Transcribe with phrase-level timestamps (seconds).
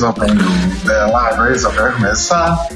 [0.00, 2.68] Library's Open, o The Library's Open vai começar.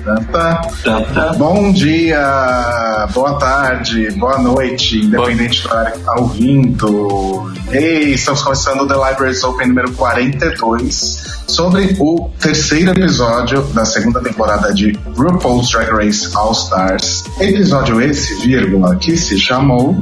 [1.38, 7.52] Bom dia, boa tarde, boa noite, independente do horário que está ouvindo.
[7.70, 14.20] Ei, estamos começando o The Library's Open número 42 sobre o terceiro episódio da segunda
[14.20, 17.24] temporada de RuPaul's Drag Race All Stars.
[17.40, 19.96] Episódio esse, vírgula, que se chamou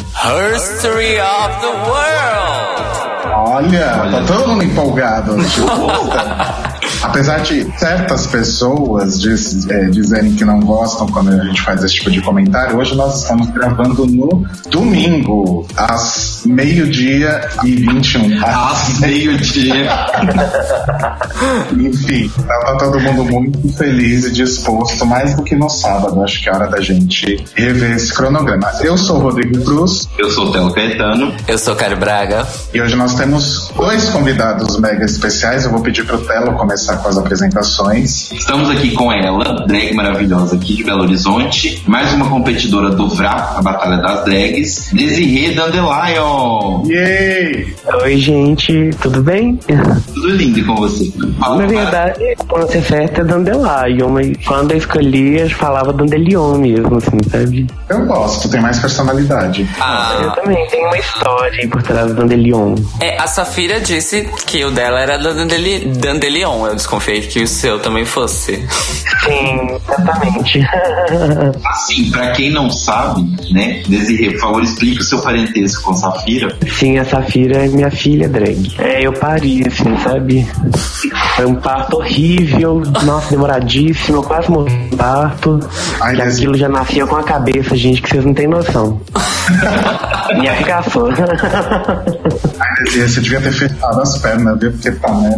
[0.54, 2.72] History of the World.
[3.34, 4.10] Olha, Olha.
[4.10, 5.36] tá todo mundo empolgado.
[7.02, 11.94] Apesar de certas pessoas diz, é, dizerem que não gostam quando a gente faz esse
[11.94, 18.44] tipo de comentário, hoje nós estamos gravando no domingo, às meio-dia e 21.
[18.44, 19.90] Às meio-dia.
[21.72, 26.22] Enfim, tá todo mundo muito feliz e disposto, mais do que no sábado.
[26.22, 28.70] Acho que é hora da gente rever esse cronograma.
[28.80, 30.08] Eu sou o Rodrigo Cruz.
[30.18, 31.34] Eu sou o Telo Caetano.
[31.48, 32.46] Eu sou o Caio Braga.
[32.72, 35.64] E hoje nós temos dois convidados mega especiais.
[35.64, 38.32] Eu vou pedir pro Telo começar começar com as apresentações.
[38.32, 43.54] Estamos aqui com ela, drag maravilhosa aqui de Belo Horizonte, mais uma competidora do VRA,
[43.56, 46.82] a Batalha das Drags, Desirê Dandelion.
[46.86, 47.74] Yay!
[48.02, 49.58] Oi, gente, tudo bem?
[50.14, 51.12] Tudo lindo com você.
[51.38, 56.58] Fala, Na verdade, quando você festa é Dandelion, mas quando eu escolhi, eu falava Dandelion
[56.58, 57.66] mesmo, assim, sabe?
[57.88, 59.68] Eu gosto, tem mais personalidade.
[59.80, 60.18] Ah.
[60.22, 62.74] Eu também, tem uma história por trás do Dandelion.
[63.00, 68.04] É, a Safira disse que o dela era Dandelion, eu desconfiei que o seu também
[68.04, 68.56] fosse.
[69.24, 70.60] Sim, exatamente.
[71.64, 73.22] assim, pra quem não sabe,
[73.52, 76.56] né, Desirê, por favor, explique o seu parentesco com Safira.
[76.68, 78.74] Sim, a Safira é minha filha drag.
[78.78, 80.46] É, eu pari, assim, sabe?
[81.36, 85.60] Foi um parto horrível, nossa, demoradíssimo, eu quase morri no parto.
[86.00, 89.00] Ai, e aquilo já nascia com a cabeça, gente, que vocês não têm noção.
[90.38, 91.08] Minha ficação.
[92.60, 94.72] Ai, você devia ter fechado as pernas, viu?
[94.72, 95.34] Porque tá, né?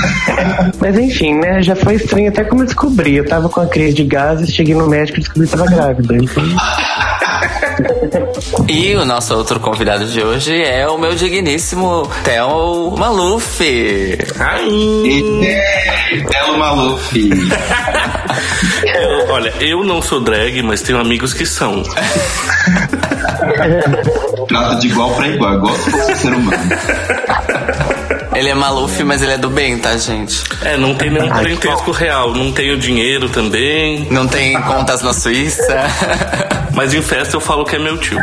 [0.80, 1.62] Mas enfim, né?
[1.62, 3.16] Já foi estranho até como eu descobri.
[3.16, 6.16] Eu tava com a crise de gases, cheguei no médico e descobri que tava grávida.
[6.16, 6.44] Então...
[8.68, 13.60] E o nosso outro convidado de hoje é o meu digníssimo Theo Maluf.
[14.38, 14.68] Ai!
[16.28, 17.12] Theo Maluf.
[19.28, 21.82] Olha, eu não sou drag, mas tenho amigos que são.
[24.48, 26.70] Trata de igual para igual, igual se fosse ser humano.
[28.36, 30.44] Ele é Maluf, mas ele é do bem, tá, gente?
[30.62, 32.34] É, não tem nenhum parentesco real.
[32.34, 34.06] Não tenho dinheiro também.
[34.10, 35.64] Não tem contas na Suíça.
[36.76, 38.18] Mas em festa eu falo que é meu tio.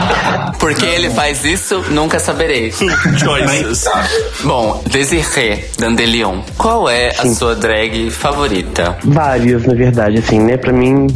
[0.60, 2.70] Por que ele faz isso, nunca saberei.
[3.16, 3.86] Choices.
[4.44, 8.98] Bom, Desirê Dandelion, qual é a sua drag favorita?
[9.02, 10.58] Várias, na verdade, assim, né?
[10.58, 11.06] Pra mim,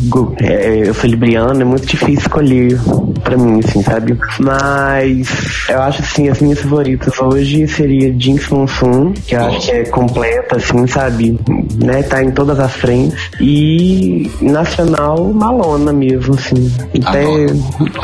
[0.40, 2.80] é, eu sou libriana, é muito difícil escolher
[3.22, 4.18] pra mim, assim, sabe?
[4.38, 5.28] Mas
[5.68, 9.84] eu acho, assim, as minhas favoritas hoje seria Jinx Monsoon, que eu acho que é
[9.86, 11.38] completa, assim, sabe?
[11.76, 12.02] Né?
[12.04, 13.30] Tá em todas as frentes.
[13.40, 16.72] E nacional, Malona mesmo, assim.
[17.04, 17.24] Até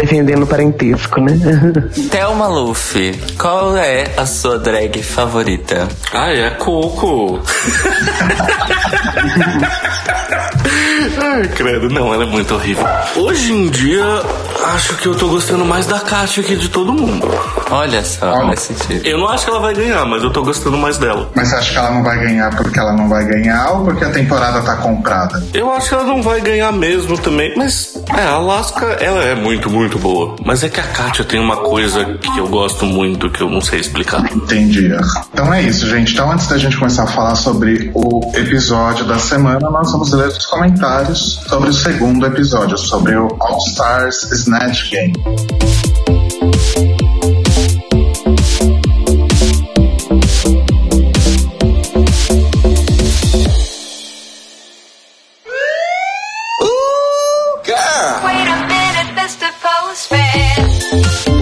[0.01, 1.39] defendendo o parentesco, né?
[2.11, 5.87] Thelma Luffy, qual é a sua drag favorita?
[6.13, 7.39] Ah, é Coco.
[11.19, 12.85] Ai, credo, não, ela é muito horrível.
[13.17, 14.05] Hoje em dia,
[14.75, 17.27] acho que eu tô gostando mais da Kátia que de todo mundo.
[17.71, 19.07] Olha só, ah, faz sentido.
[19.07, 21.31] Eu não acho que ela vai ganhar, mas eu tô gostando mais dela.
[21.35, 24.05] Mas você acha que ela não vai ganhar porque ela não vai ganhar ou porque
[24.05, 25.43] a temporada tá comprada?
[25.53, 29.35] Eu acho que ela não vai ganhar mesmo também, mas é, a Alaska, ela é
[29.35, 30.37] muito, muito boa.
[30.45, 33.61] Mas é que a Kátia tem uma coisa que eu gosto muito que eu não
[33.61, 34.25] sei explicar.
[34.35, 34.91] Entendi.
[35.33, 36.13] Então é isso, gente.
[36.13, 40.29] Então antes da gente começar a falar sobre o episódio da semana, nós vamos ler
[40.29, 45.13] os comentários sobre o segundo episódio, sobre o All Stars Snatch Game.
[61.07, 61.36] dia a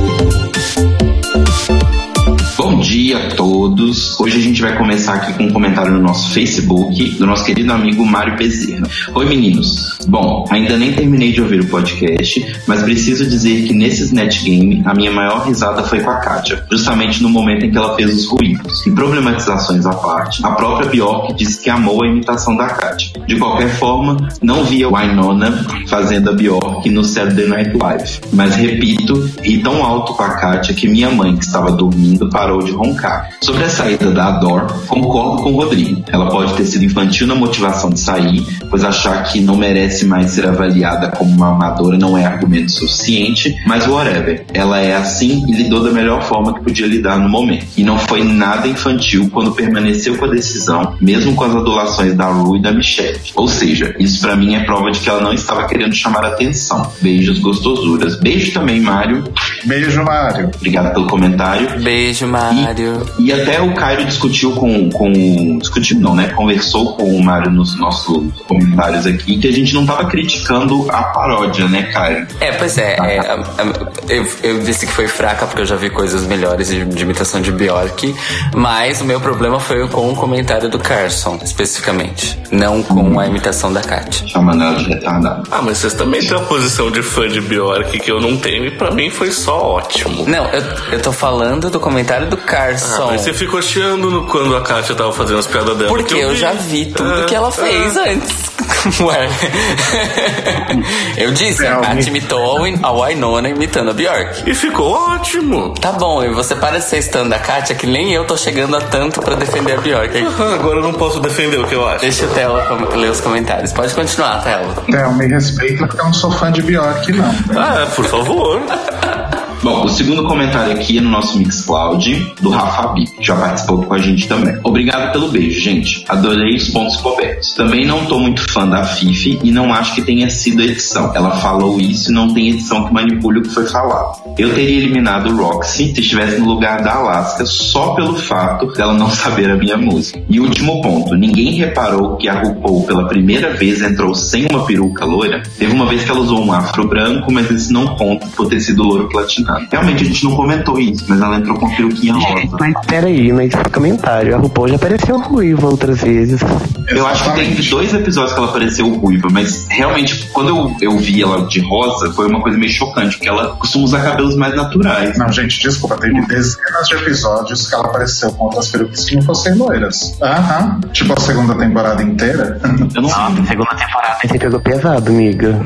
[3.65, 4.21] todos.
[4.21, 7.73] Hoje a gente vai começar aqui com um comentário no nosso Facebook do nosso querido
[7.73, 8.87] amigo Mário Bezerra.
[9.15, 9.99] Oi meninos.
[10.07, 14.83] Bom, ainda nem terminei de ouvir o podcast, mas preciso dizer que nesse Snatch Game
[14.85, 18.15] a minha maior risada foi com a Kátia, justamente no momento em que ela fez
[18.15, 18.87] os ruídos.
[18.87, 23.13] E problematizações à parte, a própria Bjork disse que amou a imitação da Kátia.
[23.27, 28.21] De qualquer forma, não via Wynonna fazendo a Bjork no Saturday Night Live.
[28.31, 32.63] Mas repito, ri tão alto com a Kátia que minha mãe, que estava dormindo, parou
[32.63, 33.31] de roncar.
[33.41, 36.03] Sobre a saída da Ador, Concordo com o Rodrigo.
[36.11, 40.31] Ela pode ter sido infantil na motivação de sair, pois achar que não merece mais
[40.31, 44.45] ser avaliada como uma amadora não é argumento suficiente, mas whatever.
[44.53, 47.67] Ela é assim e lidou da melhor forma que podia lidar no momento.
[47.77, 52.27] E não foi nada infantil quando permaneceu com a decisão, mesmo com as adulações da
[52.27, 53.19] Ru e da Michelle.
[53.35, 56.91] Ou seja, isso para mim é prova de que ela não estava querendo chamar atenção.
[57.01, 58.17] Beijos gostosuras.
[58.17, 59.25] Beijo também, Mário.
[59.65, 60.51] Beijo, Mário.
[60.55, 61.81] Obrigado pelo comentário.
[61.81, 63.07] Beijo, Mário.
[63.19, 65.59] E até o Caio discutiu com, com.
[65.59, 66.29] Discutiu não, né?
[66.35, 71.03] Conversou com o Mário nos nossos comentários aqui que a gente não tava criticando a
[71.05, 72.27] paródia, né, Caio?
[72.41, 72.97] É, pois é.
[72.99, 76.69] é, a- a- eu, eu disse que foi fraca porque eu já vi coisas melhores
[76.69, 78.15] de, de imitação de Bjork,
[78.55, 82.39] mas o meu problema foi com o comentário do Carson, especificamente.
[82.51, 84.25] Não com a imitação da Kat.
[84.29, 85.43] Chamando ela de retardada.
[85.51, 88.65] Ah, mas vocês também têm uma posição de fã de Bjork que eu não tenho
[88.67, 90.25] e pra mim foi só ótimo.
[90.27, 90.63] Não, eu,
[90.93, 93.07] eu tô falando do comentário do Ah, Carson.
[93.09, 95.89] mas você ficou chiando no- quando a Kátia tava fazendo as piadas dela.
[95.89, 97.51] Porque eu já vi tudo É, que ela é.
[97.51, 98.55] fez antes.
[99.01, 99.29] Ué.
[101.17, 101.77] eu disse, a.
[101.77, 104.43] Kat imitou a Win- a Winona imitando a Bjork.
[104.49, 105.75] E ficou ótimo.
[105.81, 108.77] Tá bom, e você para de ser stand da Katia que nem eu tô chegando
[108.77, 110.11] a tanto pra defender a Bjork.
[110.39, 112.01] Ah, Agora eu não posso defender o que eu acho.
[112.01, 113.73] Deixa o Tela ler os comentários.
[113.73, 114.75] Pode continuar, Tela.
[114.91, 117.25] Theo, me respeita porque eu não sou fã de Bjork, não.
[117.57, 118.61] Ah, por favor.
[119.65, 123.83] Bom, o segundo comentário aqui é no nosso Mixcloud, do Rafa Bi, que já participou
[123.83, 124.55] com a gente também.
[124.63, 126.05] Obrigado pelo beijo, gente.
[126.07, 127.55] Adorei os pontos cobertos.
[127.55, 131.13] Também não tô muito fã da Fifi e não acho que tenha sido edição.
[131.15, 134.35] Ela falou isso e não tem edição que manipule o que foi falado.
[134.37, 138.93] Eu teria eliminado o Roxy se estivesse no lugar da Alaska só pelo fato dela
[138.93, 140.23] não saber a minha música.
[140.29, 145.07] E último ponto, ninguém reparou que a RuPaul pela primeira vez entrou sem uma peruca
[145.07, 145.43] loira?
[145.59, 148.61] Teve uma vez que ela usou um afro branco, mas isso não conta por ter
[148.61, 149.54] sido louro platinado.
[149.71, 152.57] Realmente a gente não comentou isso, mas ela entrou com peruquinha rosa.
[152.59, 154.35] Mas peraí, mas comentário.
[154.35, 156.41] A RuPaul já apareceu ruiva outras vezes.
[156.89, 160.99] Eu acho que teve dois episódios que ela apareceu ruiva, mas realmente, quando eu, eu
[160.99, 164.55] vi ela de rosa, foi uma coisa meio chocante, porque ela costuma usar cabelos mais
[164.55, 165.19] naturais.
[165.19, 169.23] Não, gente, desculpa, teve dezenas de episódios que ela apareceu com outras perucas que não
[169.23, 170.17] fossem loiras.
[170.23, 170.81] Aham.
[170.93, 172.61] Tipo a segunda temporada inteira.
[172.63, 173.47] Eu não Nossa, sei.
[173.47, 175.61] segunda temporada você pegou pesado, amiga.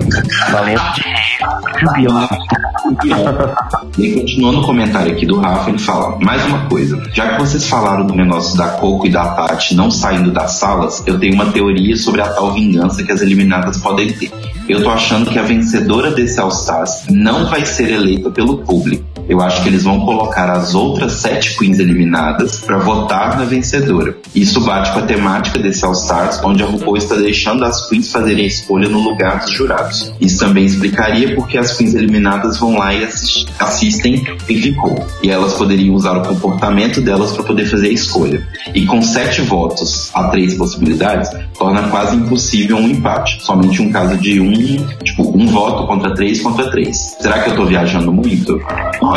[0.50, 1.02] Valendo de
[3.02, 3.10] de.
[3.98, 7.66] E continuando o comentário aqui do Rafa, ele fala: Mais uma coisa, já que vocês
[7.66, 11.46] falaram do negócio da Coco e da Tati não saindo das salas, eu tenho uma
[11.46, 14.30] teoria sobre a tal vingança que as eliminadas podem ter.
[14.68, 19.07] Eu tô achando que a vencedora desse All Stars não vai ser eleita pelo público.
[19.28, 24.16] Eu acho que eles vão colocar as outras sete queens eliminadas para votar na vencedora.
[24.34, 28.10] Isso bate com a temática desse All Stars, onde a RuPaul está deixando as queens
[28.10, 30.12] fazerem a escolha no lugar dos jurados.
[30.20, 35.06] Isso também explicaria porque as queens eliminadas vão lá e assis- assistem e ficou.
[35.22, 38.46] E elas poderiam usar o comportamento delas para poder fazer a escolha.
[38.74, 43.42] E com sete votos a três possibilidades, torna quase impossível um empate.
[43.42, 47.16] Somente um caso de um, tipo, um voto contra três contra três.
[47.20, 48.60] Será que eu tô viajando muito?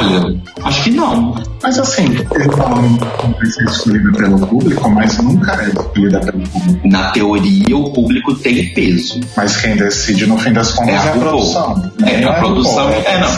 [0.01, 1.36] Olha, acho que não.
[1.62, 6.48] Mas assim, ele fala não vai ser escolhida pelo público, mas nunca é escolhida pelo
[6.48, 6.88] público.
[6.88, 9.20] Na teoria, o público tem peso.
[9.38, 11.29] Mas quem decide no fim das contas É é a a, RuPaul.
[11.29, 11.91] produção.
[12.05, 13.29] É, Não a produção é, não.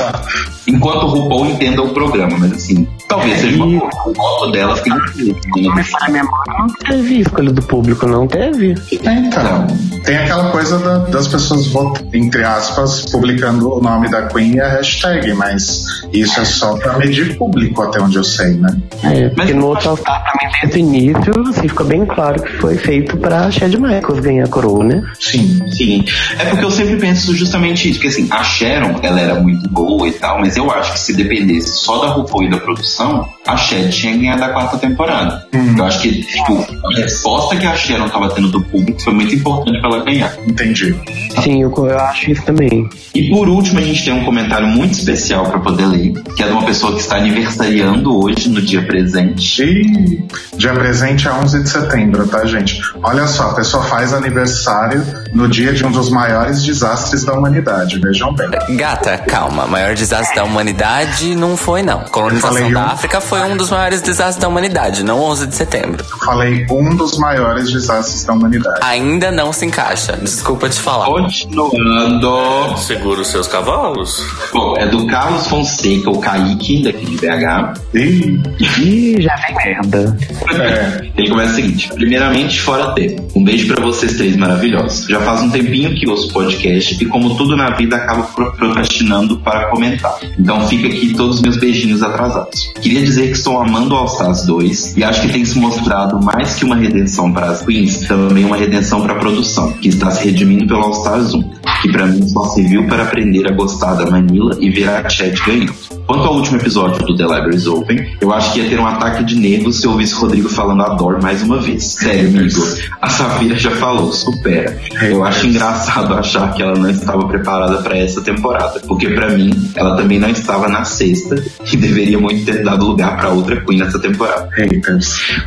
[0.68, 3.96] Enquanto o RuPaul entenda o programa, mas assim, talvez seja uma E- coisa.
[4.06, 8.76] O voto delas tem para minha memória não teve escolha do público, não teve.
[8.92, 9.68] Então,
[10.04, 14.62] tem aquela coisa da- das pessoas, vot- entre aspas, publicando o nome da Queen e
[14.62, 18.70] a hashtag, mas isso é só pra medir público, até onde eu sei, né?
[19.04, 22.76] É, porque Mas- no outro também desde o início, assim, ficou bem claro que foi
[22.78, 25.04] feito pra Chad Michaels ganhar a coroa, né?
[25.20, 25.60] Sim.
[25.72, 26.06] Sim,
[26.40, 30.08] é porque eu sempre penso justamente isso, porque assim, a Sharon, ela era muito boa
[30.08, 33.58] e tal, mas eu acho que se dependesse só da RuPaul e da produção, a
[33.58, 35.46] Shed tinha ganhado a quarta temporada.
[35.54, 35.76] Hum.
[35.78, 39.36] Eu acho que, tipo, a resposta que a Sharon tava tendo do público foi muito
[39.36, 40.34] importante pra ela ganhar.
[40.48, 40.96] Entendi.
[41.42, 42.90] Sim, eu, eu acho isso também.
[43.14, 46.48] E por último, a gente tem um comentário muito especial pra poder ler, que é
[46.48, 49.64] de uma pessoa que está aniversariando hoje, no dia presente.
[49.64, 52.82] E dia presente é 11 de setembro, tá, gente?
[53.02, 58.00] Olha só, a pessoa faz aniversário no dia de um dos maiores desastres da humanidade,
[58.00, 58.50] vejam bem.
[58.76, 59.66] Gata, calma.
[59.68, 62.00] Maior desastre da humanidade não foi, não.
[62.06, 62.86] Colonização falei da um.
[62.86, 66.04] África foi um dos maiores desastres da humanidade, não 11 de setembro.
[66.10, 68.80] Eu falei um dos maiores desastres da humanidade.
[68.82, 70.14] Ainda não se encaixa.
[70.22, 71.06] Desculpa te falar.
[71.06, 72.78] Continuando.
[72.78, 74.24] Segura os seus cavalos.
[74.52, 77.74] Bom, é do Carlos Fonseca, o Kaique, daqui de BH.
[77.94, 78.42] Ih,
[78.80, 80.18] Ih, já vem merda.
[80.54, 81.12] é.
[81.18, 83.16] Ele começa o seguinte: primeiramente, fora T.
[83.36, 85.08] Um beijo pra vocês três maravilhosos.
[85.08, 89.38] Já faz um tempinho que ouço podcast e, como tudo na vida, acabo pro- procrastinando
[89.40, 90.14] para comentar.
[90.38, 92.72] Então fica aqui todos os meus beijinhos atrasados.
[92.82, 96.56] Queria dizer que estou amando All Stars 2 e acho que tem se mostrado mais
[96.56, 100.26] que uma redenção para as queens, também uma redenção para a produção, que está se
[100.26, 101.44] redimindo pelo All Stars 1,
[101.82, 105.42] que pra mim só serviu para aprender a gostar da Manila e ver a Chat
[105.46, 105.74] ganhando.
[106.06, 109.24] Quanto ao último episódio do The Libraries Open, eu acho que ia ter um ataque
[109.24, 111.84] de nervos se eu ouvisse Rodrigo falando adoro mais uma vez.
[111.84, 112.62] Sério, amigo.
[113.02, 114.78] A Safira já falou, supera.
[115.02, 119.52] Eu acho engraçado achar que ela não estava preparada para essa temporada, porque pra mim
[119.76, 121.42] ela também não estava na sexta
[121.72, 124.50] e deveria muito ter dado lugar para outra Queen nessa temporada.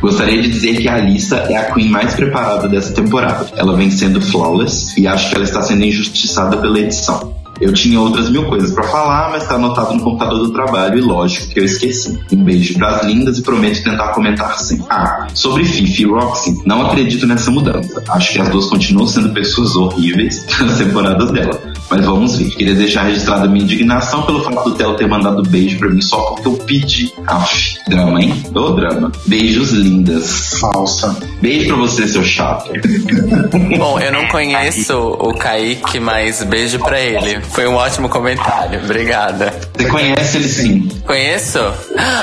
[0.01, 3.47] Gostaria de dizer que a Alissa é a Queen mais preparada dessa temporada.
[3.55, 7.37] Ela vem sendo flawless e acho que ela está sendo injustiçada pela edição.
[7.59, 11.01] Eu tinha outras mil coisas pra falar, mas tá anotado no computador do trabalho e
[11.01, 12.19] lógico que eu esqueci.
[12.31, 14.85] Um beijo pras lindas e prometo tentar comentar sempre.
[14.89, 18.03] Ah, sobre Fifi e Roxy, não acredito nessa mudança.
[18.09, 21.59] Acho que as duas continuam sendo pessoas horríveis nas temporadas dela.
[21.89, 22.49] Mas vamos ver.
[22.51, 26.17] Queria deixar registrada minha indignação pelo fato do Theo ter mandado beijo pra mim só
[26.31, 27.13] porque eu pedi.
[27.25, 28.33] Aff, drama, hein?
[28.53, 29.11] Ô drama.
[29.25, 30.59] Beijos lindas.
[30.59, 31.15] Falsa.
[31.41, 32.69] Beijo pra você, seu chato.
[33.77, 37.41] Bom, eu não conheço o Kaique, mas beijo pra ele.
[37.51, 38.79] Foi um ótimo comentário.
[38.83, 39.53] Obrigada.
[39.75, 40.87] Você conhece ele sim.
[41.05, 41.59] Conheço?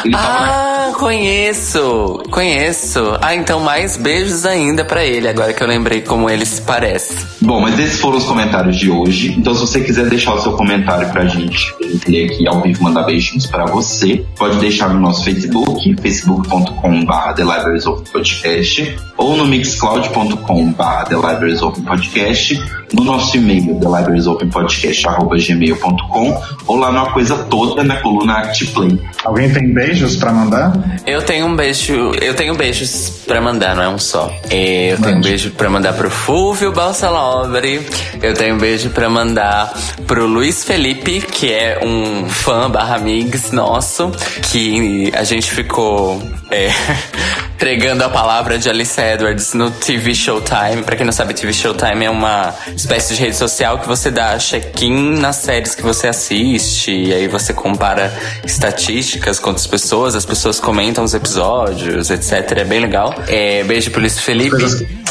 [0.04, 2.22] Ele tava Ah, conheço.
[2.30, 3.18] Conheço.
[3.20, 7.16] Ah, então mais beijos ainda pra ele, agora que eu lembrei como ele se parece.
[7.40, 9.34] Bom, mas esses foram os comentários de hoje.
[9.36, 11.74] Então, se você quiser deixar o seu comentário pra gente,
[12.06, 17.42] ler aqui ao vivo, mandar beijinhos pra você, pode deixar no nosso Facebook, facebook.com.br The
[17.42, 22.62] Libraries Podcast, ou no mixcloud.com.br The Libraries Podcast,
[22.94, 28.98] no nosso e-mail, thelibrariesopenpodcast.gmail.com, ou lá numa coisa toda na coluna ActPlay.
[29.24, 30.72] Alguém tem beijos pra mandar?
[31.06, 34.30] Eu tenho um beijo, eu tenho beijos pra mandar, não é um só.
[34.50, 35.28] É, Eu tenho um Mande.
[35.28, 37.80] beijo pra mandar pro Fulvio Balsalobre.
[38.22, 39.72] Eu tenho um beijo pra mandar
[40.06, 44.10] pro Luiz Felipe, que é um fã barra amigos nosso,
[44.50, 46.70] que a gente ficou é,
[47.58, 50.82] pregando a palavra de Alice Edwards no TV Showtime.
[50.84, 54.38] Pra quem não sabe, TV Showtime é uma espécie de rede social que você dá
[54.38, 58.12] check-in nas séries que você assiste, e aí você compara
[58.44, 62.58] estatísticas com outras pessoas, as pessoas comentam os episódios, etc.
[62.58, 63.14] É bem legal.
[63.26, 64.64] É, beijo pro Luiz Felipe.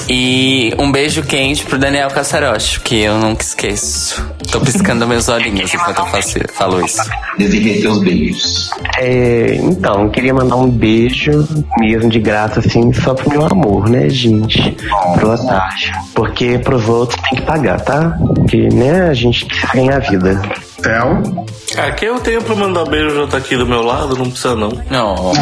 [0.09, 4.23] E um beijo quente pro Daniel Cassarotti, que eu nunca esqueço.
[4.51, 7.01] Tô piscando meus olhinhos enquanto eu faço, falo isso.
[7.37, 8.69] Desenrei seus beijos.
[8.97, 11.47] É, então, eu queria mandar um beijo
[11.79, 14.75] mesmo de graça, assim, só pro meu amor, né, gente?
[15.15, 15.93] Pro Otávio.
[16.13, 18.15] Porque pros outros tem que pagar, tá?
[18.35, 20.41] Porque, né, a gente precisa ganhar vida.
[20.81, 21.45] Theo?
[21.77, 24.55] Ah, quem eu tenho pra mandar beijo já tá aqui do meu lado, não precisa
[24.55, 24.71] não.
[24.89, 25.33] Não.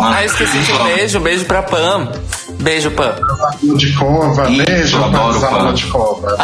[0.00, 1.20] Ah, eu esqueci de um beijo.
[1.20, 2.08] Beijo pra Pam.
[2.60, 3.14] Beijo, Pam.
[3.76, 4.98] De Cova, Isso, beijo.
[4.98, 6.36] Lula de Cova.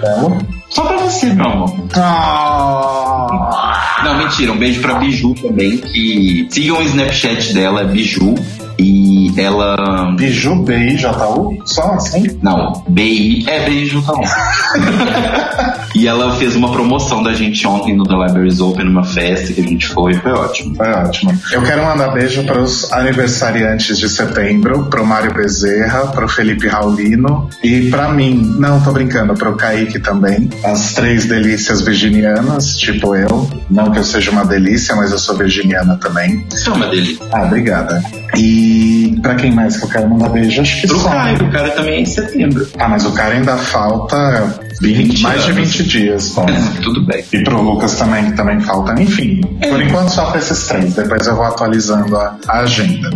[0.00, 0.38] Theo?
[0.70, 1.72] Só pra você, meu amor.
[1.96, 4.52] Ah, Não, mentira.
[4.52, 8.34] Um beijo pra Biju também, que sigam o Snapchat dela, Biju.
[8.76, 10.12] E ela.
[10.16, 11.58] Biju, B-I-J-U?
[11.64, 12.38] Só assim?
[12.42, 13.44] Não, BI.
[13.48, 13.64] É,
[14.04, 14.24] tá bom.
[15.94, 19.60] e ela fez uma promoção da gente ontem no The Libraries Open, numa festa que
[19.60, 20.74] a gente foi, foi ótimo.
[20.76, 21.38] Foi ótimo.
[21.52, 27.48] Eu quero mandar beijo para os aniversariantes de setembro, pro Mário Bezerra, pro Felipe Raulino
[27.62, 30.50] e pra mim, não tô brincando, pro Kaique também.
[30.62, 33.48] As três delícias virginianas, tipo eu.
[33.70, 36.44] Não que eu seja uma delícia, mas eu sou virginiana também.
[36.62, 37.18] Chama dele.
[37.32, 38.02] Ah, obrigada.
[38.36, 40.60] E pra quem mais que eu quero mandar beijo?
[40.60, 41.08] Acho que Pro só.
[41.08, 42.68] Caio, o cara também é em setembro.
[42.78, 45.68] Ah, mas o cara ainda falta 20, 20 mais de anos.
[45.76, 46.28] 20 dias.
[46.30, 46.46] Bom.
[46.84, 47.24] Tudo bem.
[47.32, 49.00] E pro Lucas também, que também falta.
[49.00, 50.94] Enfim, por enquanto só pra esses três.
[50.94, 53.10] Depois eu vou atualizando a, a agenda.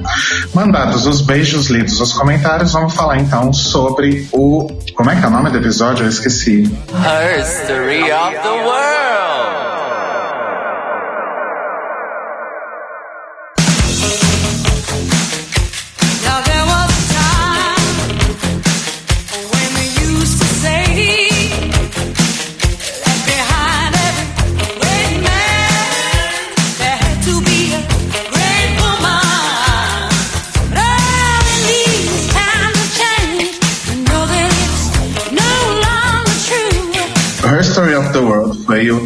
[0.55, 4.67] Mandados os beijos, lidos os comentários, vamos falar então sobre o.
[4.95, 6.07] Como é que é o nome do episódio?
[6.07, 6.63] Eu esqueci.
[6.63, 9.08] History of the World.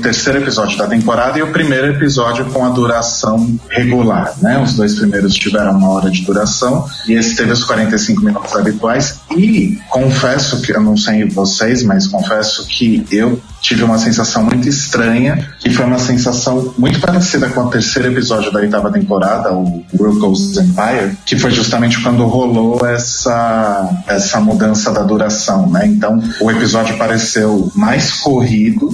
[0.03, 4.59] Terceiro episódio da temporada e o primeiro episódio com a duração regular, né?
[4.61, 9.21] Os dois primeiros tiveram uma hora de duração e esse teve os 45 minutos habituais
[9.37, 14.69] e confesso que, eu não sei vocês, mas confesso que eu tive uma sensação muito
[14.69, 19.85] estranha, que foi uma sensação muito parecida com o terceiro episódio da oitava temporada, o
[19.97, 25.87] Ruggles Empire, que foi justamente quando rolou essa, essa mudança da duração, né?
[25.87, 28.91] Então, o episódio pareceu mais corrido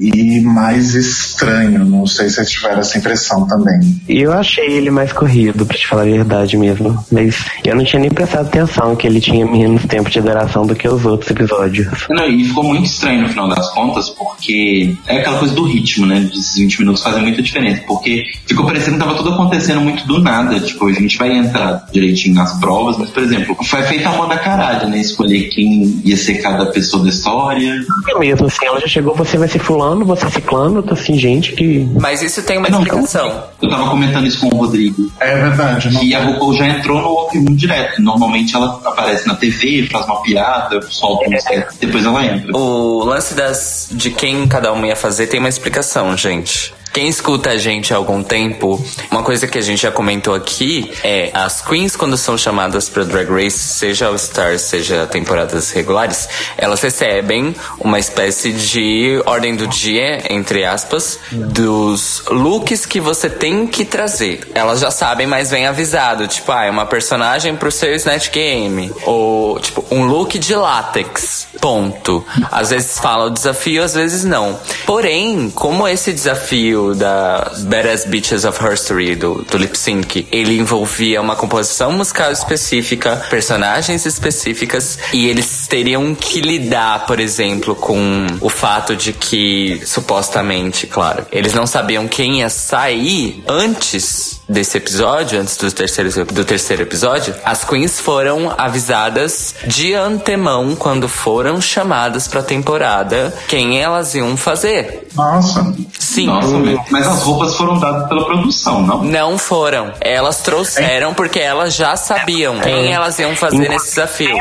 [0.00, 1.84] e mais estranho.
[1.84, 4.02] Não sei se vocês tiveram essa impressão também.
[4.08, 7.02] E eu achei ele mais corrido, pra te falar a verdade mesmo.
[7.10, 10.74] Mas eu não tinha nem prestado atenção que ele tinha menos tempo de duração do
[10.74, 12.06] que os outros episódios.
[12.10, 16.06] Não, e ficou muito estranho no final das contas, porque é aquela coisa do ritmo,
[16.06, 16.20] né?
[16.20, 17.82] Desses 20 minutos fazem muita diferença.
[17.86, 20.58] Porque ficou parecendo que tava tudo acontecendo muito do nada.
[20.60, 24.36] Tipo, a gente vai entrar direitinho nas provas, mas, por exemplo, foi feita a moda
[24.38, 24.98] caralho, né?
[25.00, 27.80] Escolher quem ia ser cada pessoa da história.
[28.08, 31.52] É mesmo, assim, ela já chegou, você vai ser fulano, você ciclano, tá assim, gente
[31.52, 31.88] que.
[32.00, 33.44] Mas isso tem uma Não, explicação.
[33.60, 35.10] Eu tava comentando isso com o Rodrigo.
[35.20, 38.02] É verdade, não E a RuPaul já entrou no Off direto.
[38.02, 42.56] Normalmente ela aparece na TV, faz uma piada, solta um sketch, depois ela entra.
[42.56, 46.74] O lance das, de quem cada um ia fazer tem uma explicação, gente.
[46.92, 48.78] Quem escuta a gente há algum tempo,
[49.10, 53.02] uma coisa que a gente já comentou aqui é as queens quando são chamadas para
[53.02, 59.66] Drag Race, seja All Stars, seja temporadas regulares, elas recebem uma espécie de ordem do
[59.66, 64.46] dia, entre aspas, dos looks que você tem que trazer.
[64.54, 68.92] Elas já sabem, mas vem avisado, tipo, ah, é uma personagem pro seu Snatch Game,
[69.06, 71.48] ou tipo, um look de látex.
[71.58, 72.24] Ponto.
[72.50, 74.58] Às vezes fala o desafio, às vezes não.
[74.84, 81.20] Porém, como esse desafio da Badass Bitches of History, do, do Lip Sync, ele envolvia
[81.20, 88.48] uma composição musical específica, personagens específicas, e eles teriam que lidar, por exemplo, com o
[88.48, 95.56] fato de que, supostamente, claro, eles não sabiam quem ia sair antes desse episódio, antes
[95.56, 102.42] do terceiro, do terceiro episódio, as queens foram avisadas de antemão quando foram chamadas pra
[102.42, 105.08] temporada quem elas iam fazer.
[105.14, 106.26] Nossa, Sim.
[106.26, 109.02] Nossa, mas- mas as roupas foram dadas pela produção, não?
[109.02, 109.92] Não foram.
[110.00, 114.36] Elas trouxeram porque elas já sabiam quem elas iam fazer nesse desafio.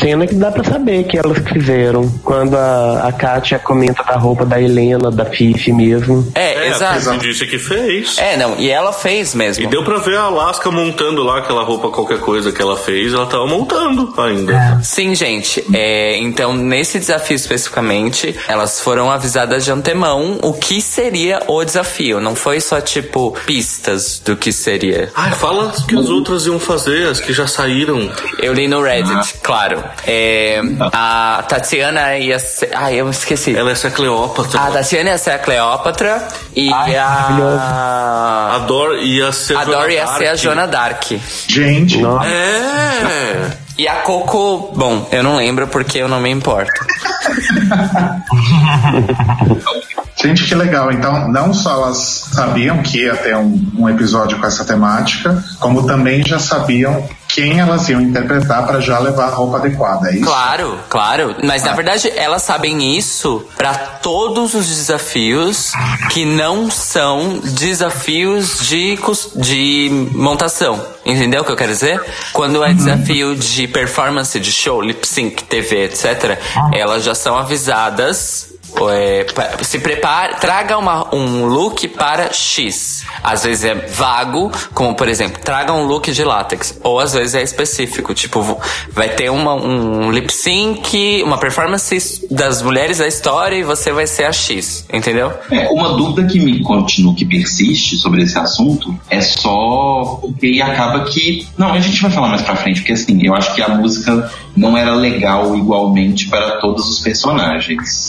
[0.00, 2.08] Cena que dá pra saber que elas fizeram.
[2.24, 6.26] Quando a, a Kátia comenta da roupa da Helena, da Fifi mesmo.
[6.34, 7.00] É, É, a exato.
[7.00, 8.16] Fifi disse que fez.
[8.18, 9.64] É, não, e ela fez mesmo.
[9.64, 13.12] E deu pra ver a Alaska montando lá aquela roupa, qualquer coisa que ela fez,
[13.12, 14.80] ela tava montando ainda.
[14.82, 15.64] Sim, gente.
[15.74, 22.20] É, então, nesse desafio especificamente, elas foram avisadas de antemão o que seria o desafio.
[22.20, 25.10] Não foi só, tipo, pistas do que seria.
[25.14, 28.10] Ai, fala que as outras iam fazer, as que já saíram.
[28.38, 29.82] Eu li no Reddit, claro.
[30.06, 30.60] É,
[30.92, 32.70] a Tatiana ia ser.
[32.72, 33.56] Ai, eu esqueci.
[33.56, 34.60] Ela é essa Cleópatra.
[34.60, 38.52] A Tatiana ia ser a Cleópatra e a.
[38.54, 40.36] A Dor ia ser A Joana Dory ia ser a.
[40.36, 41.04] Joana Dark.
[41.48, 42.28] gente, Nossa.
[42.28, 43.50] É.
[43.78, 46.84] E a Coco, bom, eu não lembro porque eu não me importo.
[50.22, 50.92] gente, que legal.
[50.92, 55.86] Então, não só elas sabiam que ia ter um, um episódio com essa temática, como
[55.86, 60.24] também já sabiam quem elas iam interpretar para já levar a roupa adequada, é isso?
[60.24, 61.36] Claro, claro.
[61.42, 65.72] Mas na verdade elas sabem isso pra todos os desafios
[66.10, 68.98] que não são desafios de,
[69.36, 70.84] de montação.
[71.04, 72.02] Entendeu o que eu quero dizer?
[72.32, 76.38] Quando é desafio de performance de show, lip sync, TV, etc.,
[76.72, 78.51] elas já são avisadas
[78.90, 79.26] é,
[79.62, 83.04] se prepare, traga uma, um look para X.
[83.22, 86.78] Às vezes é vago, como por exemplo, traga um look de látex.
[86.82, 88.58] Ou às vezes é específico, tipo,
[88.92, 94.06] vai ter uma, um lip sync, uma performance das mulheres da história e você vai
[94.06, 95.32] ser a X, entendeu?
[95.50, 100.62] É, uma dúvida que me continua, que persiste sobre esse assunto é só porque e
[100.62, 101.46] acaba que.
[101.56, 104.30] Não, a gente vai falar mais pra frente, porque assim, eu acho que a música
[104.56, 108.08] não era legal igualmente para todos os personagens.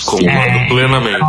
[0.53, 1.25] Concordo plenamente.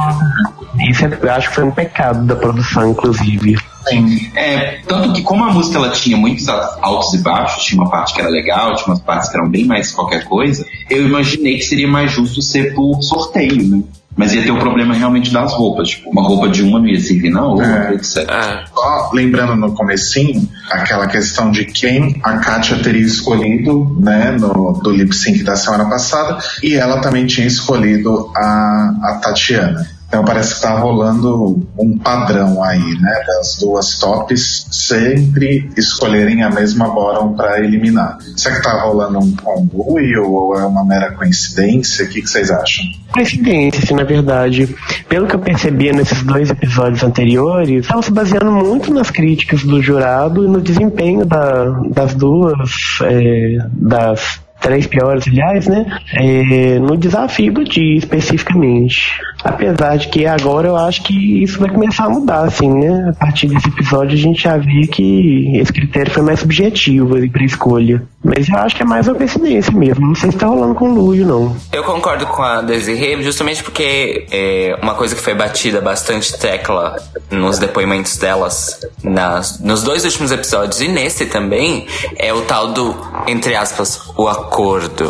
[0.90, 3.56] Isso é- eu acho que foi um pecado da produção, inclusive.
[3.88, 4.30] Sim.
[4.34, 8.14] É, tanto que como a música ela tinha muitos altos e baixos, tinha uma parte
[8.14, 11.64] que era legal, tinha umas partes que eram bem mais qualquer coisa, eu imaginei que
[11.64, 13.82] seria mais justo ser por sorteio, né?
[14.16, 17.00] Mas ia ter o problema realmente das roupas, tipo, uma roupa de uma não ia
[17.00, 17.94] servir na outra, É.
[17.94, 18.18] etc.
[18.18, 18.64] É.
[18.72, 24.90] Só lembrando no comecinho, aquela questão de quem a Kátia teria escolhido, né, no, do
[24.90, 29.93] lip sync da semana passada, e ela também tinha escolhido a, a Tatiana.
[30.14, 36.50] Então parece que tá rolando um padrão aí, né, das duas tops sempre escolherem a
[36.50, 38.18] mesma bottom para eliminar.
[38.37, 42.05] Será que tá rolando um conluio ou é uma mera coincidência?
[42.05, 42.85] O que, que vocês acham?
[43.12, 44.72] Coincidência, assim, na verdade.
[45.09, 49.83] Pelo que eu percebia nesses dois episódios anteriores, estava se baseando muito nas críticas do
[49.83, 52.70] jurado e no desempenho da- das duas,
[53.03, 55.85] é, das três piores, aliás, né?
[56.14, 59.20] É, no desafio do dia, especificamente.
[59.44, 63.11] Apesar de que agora eu acho que isso vai começar a mudar, assim, né?
[63.11, 67.29] A partir desse episódio a gente já vê que esse critério foi mais subjetivo ali
[67.29, 68.03] pra escolha.
[68.24, 70.07] Mas eu acho que é mais uma coincidência mesmo.
[70.07, 71.55] Não sei se tá rolando com o Luio, não.
[71.70, 76.96] Eu concordo com a Desiree, justamente porque é, uma coisa que foi batida bastante tecla
[77.31, 82.96] nos depoimentos delas nas, nos dois últimos episódios e nesse também é o tal do,
[83.27, 84.54] entre aspas, o acordo.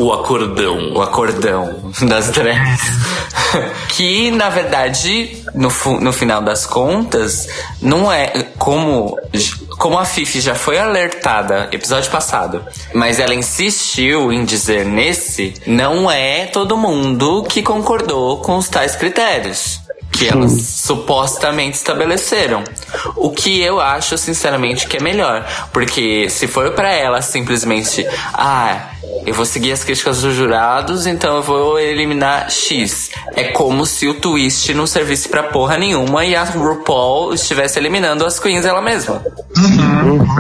[0.03, 0.95] O acordão.
[0.95, 2.81] O acordão das drags.
[3.91, 7.47] que, na verdade, no, no final das contas,
[7.81, 9.19] não é como.
[9.77, 16.11] Como a Fifi já foi alertada episódio passado, mas ela insistiu em dizer nesse, não
[16.11, 19.84] é todo mundo que concordou com os tais critérios
[20.17, 22.63] que elas supostamente estabeleceram.
[23.17, 25.45] O que eu acho, sinceramente, que é melhor.
[25.73, 28.91] Porque se for pra ela simplesmente, ah,
[29.27, 33.11] eu vou seguir as críticas dos jurados, então eu vou eliminar X.
[33.35, 38.25] É como se o twist não servisse pra porra nenhuma e a RuPaul estivesse eliminando
[38.25, 39.21] as queens ela mesma.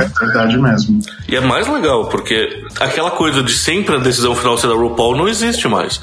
[0.00, 1.00] É verdade mesmo.
[1.35, 5.16] E é mais legal, porque aquela coisa de sempre a decisão final ser da RuPaul
[5.16, 6.01] não existe mais.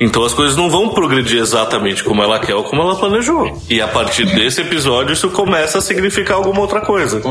[0.00, 3.62] Então as coisas não vão progredir exatamente como ela quer ou como ela planejou.
[3.70, 7.22] E a partir desse episódio isso começa a significar alguma outra coisa.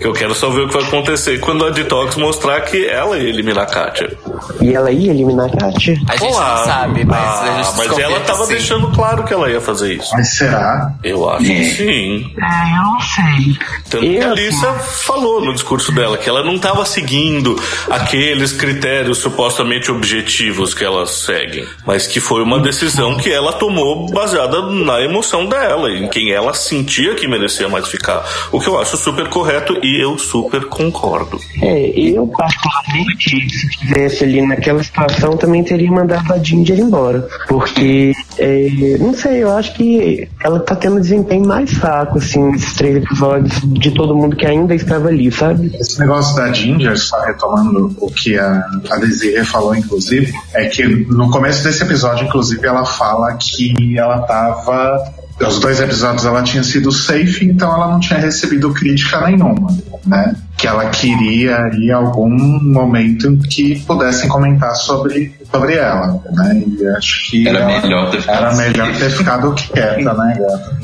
[0.00, 3.18] Que eu quero só ver o que vai acontecer quando a Detox mostrar que ela
[3.18, 4.16] ia eliminar a Katia.
[4.60, 5.96] E ela ia eliminar a Katia?
[6.08, 6.56] A gente Olá.
[6.58, 8.52] não sabe, mas Ah, a gente mas ela tava sim.
[8.52, 10.10] deixando claro que ela ia fazer isso.
[10.12, 10.92] Mas será?
[11.02, 11.54] Eu acho É.
[11.54, 12.32] que sim.
[12.40, 13.58] É, eu não sei.
[13.90, 17.56] Tanto que a Eu, Alissa falou no discurso dela que ela não estava seguindo
[17.90, 24.08] aqueles critérios supostamente objetivos que elas seguem, mas que foi uma decisão que ela tomou
[24.10, 28.24] baseada na emoção dela, em quem ela sentia que merecia mais ficar.
[28.52, 31.40] O que eu acho super correto e eu super concordo.
[31.62, 37.26] É, eu particularmente, se tivesse ali naquela situação, também teria mandado a Ginger embora.
[37.48, 42.50] Porque, é, não sei, eu acho que ela tá tendo um desempenho mais fraco, assim,
[42.50, 45.72] nesses três episódios, de todo mundo que ainda estava ali, sabe?
[45.78, 50.84] Esse negócio da Ginger, só retomando o que a, a Desiree falou, inclusive, é que
[50.86, 55.18] no começo desse episódio, inclusive, ela fala que ela tava.
[55.40, 59.68] Os dois episódios ela tinha sido safe, então ela não tinha recebido crítica nenhuma,
[60.04, 60.34] né?
[60.58, 66.62] Que ela queria aí algum momento em que pudessem comentar sobre, sobre ela, né?
[66.66, 70.78] E acho que Era ela- melhor ter ficado era melhor ter ficado quieta, né, gata?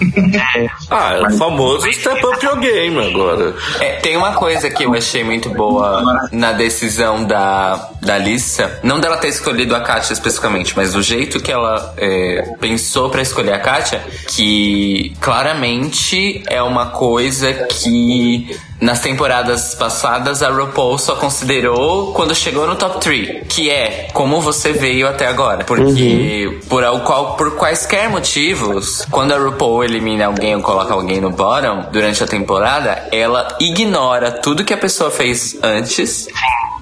[0.91, 3.53] Ah, é o famoso step up your game agora.
[3.81, 9.01] É, tem uma coisa que eu achei muito boa na decisão da, da Lissa, não
[9.01, 13.55] dela ter escolhido a Kátia especificamente, mas do jeito que ela é, pensou pra escolher
[13.55, 22.13] a Kátia, que claramente é uma coisa que nas temporadas passadas a RuPaul só considerou
[22.13, 25.65] quando chegou no top 3, que é como você veio até agora.
[25.65, 31.21] Porque por, al- qual, por quaisquer motivos, quando a RuPaul elimina alguém ou coloca alguém
[31.21, 36.27] no bottom durante a temporada, ela ignora tudo que a pessoa fez antes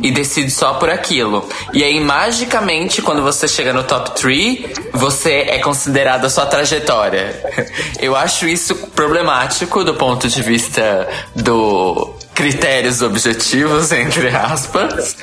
[0.02, 1.48] e decide só por aquilo.
[1.72, 4.60] E aí, magicamente, quando você chega no top 3,
[4.92, 7.40] você é considerado a sua trajetória.
[8.00, 15.16] Eu acho isso problemático do ponto de vista do critérios objetivos, entre aspas.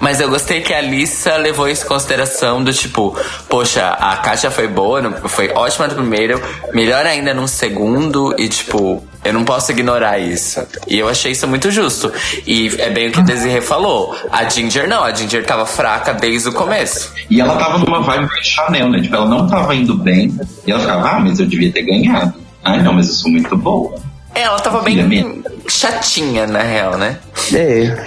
[0.00, 3.16] Mas eu gostei que a Alissa levou isso em consideração do tipo,
[3.48, 6.42] poxa, a Katia foi boa, foi ótima no primeiro,
[6.72, 10.60] melhor ainda no segundo, e tipo, eu não posso ignorar isso.
[10.86, 12.12] E eu achei isso muito justo.
[12.46, 14.14] E é bem o que a Desiree falou.
[14.30, 17.10] A Ginger não, a Ginger tava fraca desde o começo.
[17.30, 19.00] E ela tava numa vibe de Chanel, né?
[19.00, 20.38] Tipo, ela não tava indo bem.
[20.66, 22.34] E ela ficava, ah, mas eu devia ter ganhado.
[22.62, 23.94] Ah, não, mas eu sou muito boa.
[24.34, 25.42] É, ela tava bem.
[25.68, 27.18] Chatinha, na real, né?
[27.52, 27.94] É.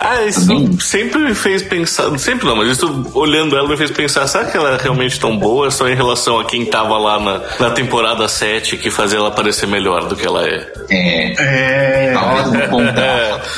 [0.00, 0.46] Ah, isso
[0.80, 2.16] sempre me fez pensar.
[2.18, 5.36] Sempre não, mas isso olhando ela me fez pensar: será que ela é realmente tão
[5.36, 5.68] boa?
[5.70, 9.66] Só em relação a quem tava lá na, na temporada 7 que fazia ela parecer
[9.66, 10.72] melhor do que ela é.
[10.90, 12.68] É, É.
[12.68, 12.92] ponto.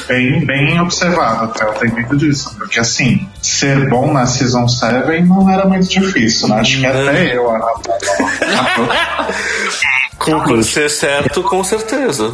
[0.09, 2.55] Bem, bem observado, até eu tenho muito disso.
[2.57, 6.61] Porque assim, ser bom na Season 7 não era muito difícil, né?
[6.61, 7.67] Acho que até eu era.
[10.19, 12.33] Com ser certo, com certeza.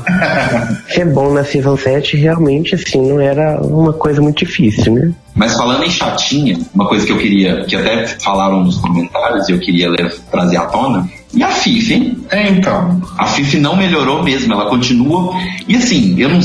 [0.89, 5.13] Ser bom na Season 7 realmente, assim, não era uma coisa muito difícil, né?
[5.35, 9.53] Mas falando em chatinha, uma coisa que eu queria, que até falaram nos comentários e
[9.53, 12.17] eu queria ler- trazer à tona, E a Fifi?
[12.31, 13.01] É, então.
[13.19, 15.35] A Fifi não melhorou mesmo, ela continua.
[15.67, 16.41] E assim, eu não,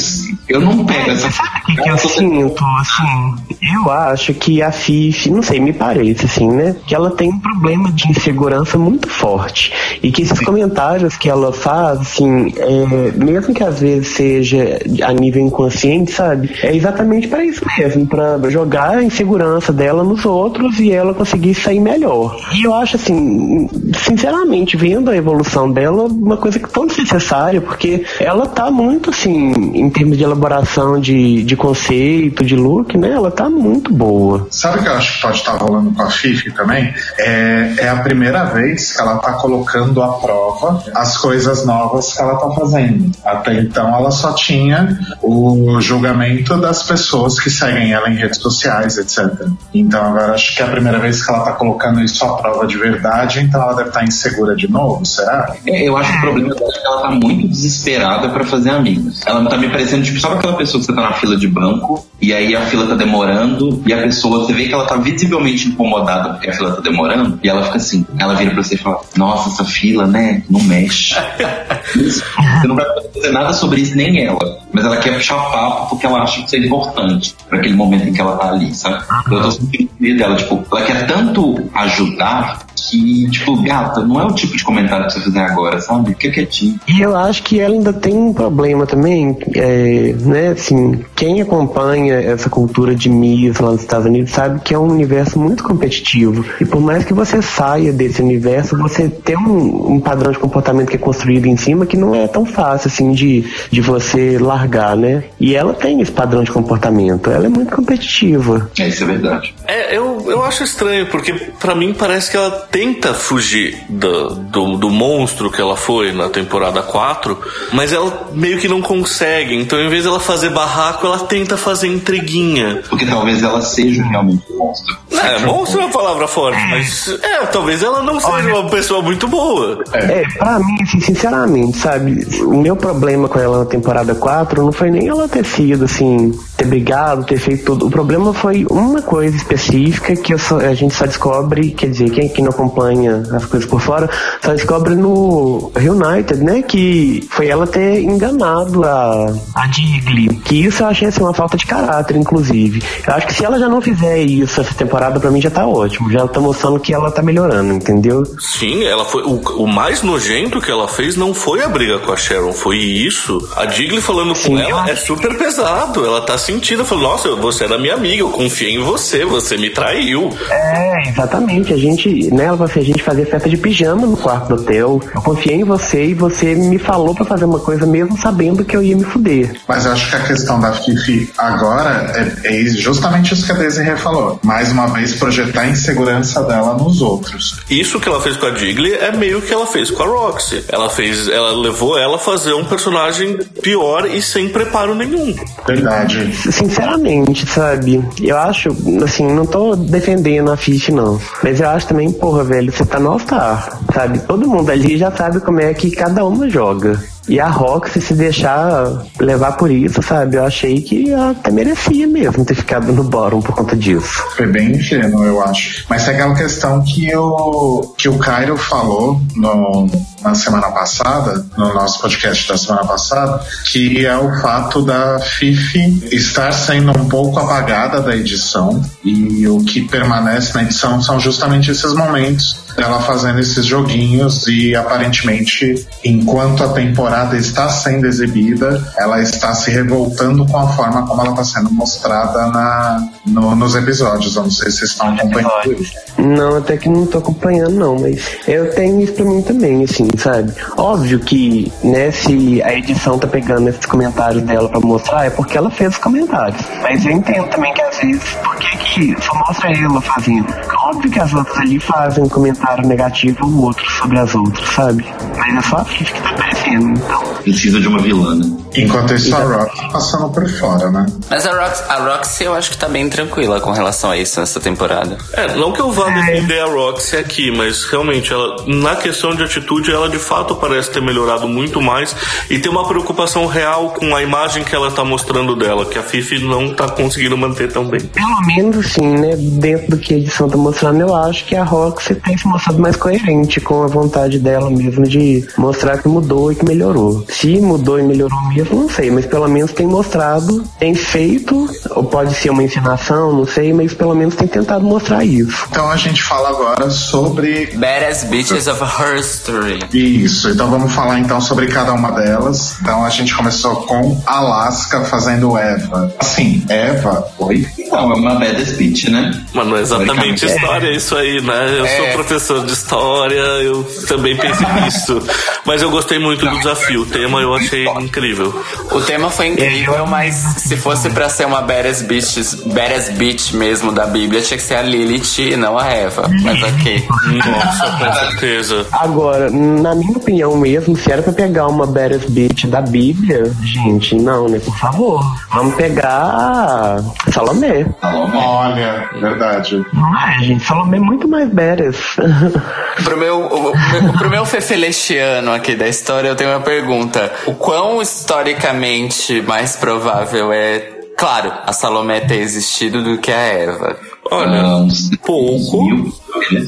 [0.47, 1.29] eu não pego essa.
[1.31, 3.55] Sabe o que, que eu sinto, assim?
[3.61, 6.75] Eu acho que a Fifi, não sei, me parece, assim, né?
[6.87, 9.71] Que ela tem um problema de insegurança muito forte.
[10.01, 15.13] E que esses comentários que ela faz, assim, é, mesmo que às vezes seja a
[15.13, 16.49] nível inconsciente, sabe?
[16.63, 21.53] É exatamente para isso mesmo, para jogar a insegurança dela nos outros e ela conseguir
[21.53, 22.37] sair melhor.
[22.53, 28.05] E eu acho, assim, sinceramente, vendo a evolução dela, uma coisa que tão necessária, porque
[28.19, 33.11] ela tá muito, assim, em termos de elaboração de, de conceito, de look, né?
[33.11, 34.47] Ela tá muito boa.
[34.49, 36.93] Sabe o que eu acho que pode estar rolando com a Fifi também?
[37.17, 42.21] É, é a primeira vez que ela tá colocando à prova as coisas novas que
[42.21, 43.11] ela tá fazendo.
[43.25, 48.97] Até então ela só tinha o julgamento das pessoas que seguem ela em redes sociais,
[48.97, 49.47] etc.
[49.73, 52.65] Então agora acho que é a primeira vez que ela tá colocando isso à prova
[52.65, 55.55] de verdade, então ela deve estar insegura de novo, será?
[55.65, 58.69] É, eu acho que o problema dela é que ela tá muito desesperada pra fazer
[58.71, 59.21] amigos.
[59.25, 62.05] Ela tá me parecendo, tipo, sabe aquela pessoa que você tá na fila de banco
[62.21, 65.67] e aí a fila tá demorando e a pessoa, você vê que ela tá visivelmente
[65.67, 68.77] incomodada porque a fila tá demorando e ela fica assim, ela vira pra você e
[68.77, 71.15] fala, nossa, essa fila, né, não mexe.
[71.95, 72.23] Isso.
[72.59, 74.59] você não vai fazer nada sobre isso, nem ela.
[74.71, 78.07] Mas ela quer puxar papo porque ela acha que isso é importante pra aquele momento
[78.07, 79.03] em que ela tá ali, sabe?
[79.31, 84.25] Eu tô sentindo medo dela, tipo, ela quer tanto ajudar que, tipo, gata, não é
[84.25, 86.09] o tipo de comentário que você fizer agora, sabe?
[86.11, 86.79] Fica quietinho.
[86.87, 92.15] E eu acho que ela ainda tem um problema também, é, né, assim, quem acompanha
[92.15, 96.45] essa cultura de Miss lá nos Estados Unidos sabe que é um universo muito competitivo.
[96.59, 100.89] E por mais que você saia desse universo, você tem um, um padrão de comportamento
[100.89, 104.95] que é construído em cima que não é tão fácil, assim, de, de você largar,
[104.95, 105.23] né?
[105.39, 108.69] E ela tem esse padrão de comportamento, ela é muito competitiva.
[108.79, 109.53] É, isso é verdade.
[109.67, 114.77] É, eu, eu acho estranho, porque pra mim parece que ela tenta fugir do, do,
[114.77, 117.37] do monstro que ela foi na temporada 4,
[117.73, 119.55] mas ela meio que não consegue.
[119.55, 122.81] Então, em vez dela fazer barraco, ela tenta fazer intriguinha.
[122.89, 124.97] Porque talvez ela seja realmente um monstro.
[125.11, 129.27] É, monstro é uma palavra forte, mas é, talvez ela não seja uma pessoa muito
[129.27, 129.83] boa.
[129.93, 134.71] É, pra mim, assim, sinceramente, sabe, o meu problema com ela na temporada 4 não
[134.71, 137.87] foi nem ela ter sido, assim, ter brigado, ter feito tudo.
[137.87, 142.09] O problema foi uma coisa específica que eu só- a gente só descobre, quer dizer,
[142.11, 144.09] quem, quem não acompanha as coisas por fora,
[144.41, 150.29] só descobre no Reunited, né, que foi ela ter enganado a, a Digley.
[150.43, 152.81] Que isso eu achei, assim, uma falta de caráter, inclusive.
[153.07, 155.67] Eu acho que se ela já não fizer isso essa temporada, pra mim já tá
[155.67, 156.11] ótimo.
[156.11, 158.23] Já tá mostrando que ela tá melhorando, entendeu?
[158.39, 159.23] Sim, ela foi.
[159.23, 162.77] O, o mais nojento que ela fez não foi a briga com a Sharon, foi
[162.77, 163.47] isso.
[163.55, 166.05] A Digley falando Sim, com ela acho é super pesado.
[166.05, 169.69] Ela tá sentindo, falou, nossa, você era minha amiga, eu confiei em você, você me
[169.69, 170.29] traiu.
[170.49, 171.73] É, exatamente.
[171.73, 174.61] A gente, né, ela falou assim, a gente fazia festa de pijama no quarto do
[174.61, 175.01] hotel.
[175.13, 178.75] Eu confiei em você e você me falou pra fazer uma coisa mesmo sabendo que
[178.75, 179.55] eu ia me fuder.
[179.67, 182.11] Mas eu acho que a questão da Fifi agora
[182.43, 184.39] é, é justamente isso que a Desiree falou.
[184.43, 187.59] Mais uma vez, projetar a insegurança dela nos outros.
[187.69, 190.63] Isso que ela fez com a Digley é meio que ela fez com a Roxy.
[190.69, 195.35] Ela fez, ela levou ela a fazer um personagem pior e sem preparo nenhum.
[195.65, 196.33] Verdade.
[196.51, 198.03] Sinceramente, sabe?
[198.21, 198.69] Eu acho,
[199.03, 201.19] assim, não tô defendendo a Fish, não.
[201.43, 204.08] Mas eu acho também, porra, velho, você tá no altar, sabe?
[204.17, 206.99] Todo mundo ali já sabe como é que cada uma joga.
[207.27, 210.37] E a Roxy se deixar levar por isso, sabe?
[210.37, 214.23] Eu achei que ela até merecia mesmo ter ficado no bottom por conta disso.
[214.35, 215.85] Foi bem ingênuo, eu acho.
[215.87, 219.87] Mas tem aquela questão que o, que o Cairo falou no,
[220.21, 226.07] na semana passada, no nosso podcast da semana passada, que é o fato da Fifi
[226.11, 231.71] estar sendo um pouco apagada da edição e o que permanece na edição são justamente
[231.71, 239.21] esses momentos dela fazendo esses joguinhos e aparentemente, enquanto a temporada está sendo exibida, ela
[239.21, 244.35] está se revoltando com a forma como ela está sendo mostrada na, no- nos episódios.
[244.35, 245.93] Eu não sei se vocês estão acompanhando isso.
[246.17, 250.08] Não, até que não tô acompanhando, não, mas eu tenho isso pra mim também, assim,
[250.17, 250.53] sabe?
[250.77, 255.57] Óbvio que, né, se a edição tá pegando esses comentários dela pra mostrar, é porque
[255.57, 256.61] ela fez os comentários.
[256.81, 260.47] Mas eu entendo também que às vezes, por que que só mostra ela fazendo?
[260.89, 265.05] Óbvio que as outras ali fazem um comentário negativo ou outro sobre as outras, sabe?
[265.37, 267.23] Mas é só a Fifi que tá aparecendo, então.
[267.43, 268.57] Precisa de uma vilã, né?
[268.75, 271.05] Enquanto isso, a Rock passando por fora, né?
[271.29, 274.39] Mas a, Rox, a Roxy eu acho que tá bem tranquila com relação a isso
[274.39, 275.17] nessa temporada.
[275.33, 279.43] É, não que eu vá defender a Roxy aqui, mas realmente, ela, na questão de
[279.43, 282.15] atitude, ela de fato parece ter melhorado muito mais
[282.49, 286.03] e tem uma preocupação real com a imagem que ela tá mostrando dela, que a
[286.03, 288.01] Fifi não tá conseguindo manter tão bem.
[288.01, 290.78] Pelo menos assim, né, dentro do que a edição tá mostrando.
[290.83, 294.69] Anos, eu acho que a Roxy tem se mostrado mais coerente com a vontade dela
[294.69, 297.25] mesmo de mostrar que mudou e que melhorou.
[297.29, 302.03] Se mudou e melhorou mesmo, não sei, mas pelo menos tem mostrado, tem feito, ou
[302.03, 305.67] pode ser uma encenação, não sei, mas pelo menos tem tentado mostrar isso.
[305.69, 309.79] Então a gente fala agora sobre Badass Bitches of History.
[309.93, 312.77] Isso, então vamos falar então sobre cada uma delas.
[312.81, 316.13] Então a gente começou com Alaska fazendo Eva.
[316.19, 317.67] Assim, Eva, oi?
[317.77, 319.31] Então, é uma badass bitch, né?
[319.53, 320.68] Mas não é exatamente É.
[320.69, 321.75] história isso aí, né?
[321.79, 321.97] Eu É.
[321.97, 325.21] sou professor de história, eu também pensei nisso.
[325.65, 327.01] Mas eu gostei muito do desafio.
[327.01, 328.63] O tema eu achei incrível.
[328.91, 333.91] O tema foi incrível, mas se fosse pra ser uma Badass Bitch, Badass Bitch mesmo
[333.91, 336.29] da Bíblia, tinha que ser a Lilith e não a Eva.
[336.43, 337.07] Mas ok.
[337.45, 338.85] Nossa, com certeza.
[338.91, 344.15] Agora, na minha opinião mesmo, se era pra pegar uma Badass Bitch da Bíblia, gente,
[344.15, 344.59] não, né?
[344.59, 345.23] Por favor.
[345.51, 347.85] Vamos pegar a Salomé.
[348.01, 349.85] Olha, verdade.
[349.93, 352.15] Não é, gente, Salomé muito mais badass.
[353.03, 353.73] Pro meu, o-
[354.17, 357.31] pro meu fefelechiano aqui da história, eu tenho uma pergunta.
[357.45, 360.79] O quão historicamente mais provável é,
[361.17, 363.97] claro, a Salomé ter existido do que a Eva?
[364.31, 365.83] Olha, Ah, uns pouco.
[365.83, 366.13] mil.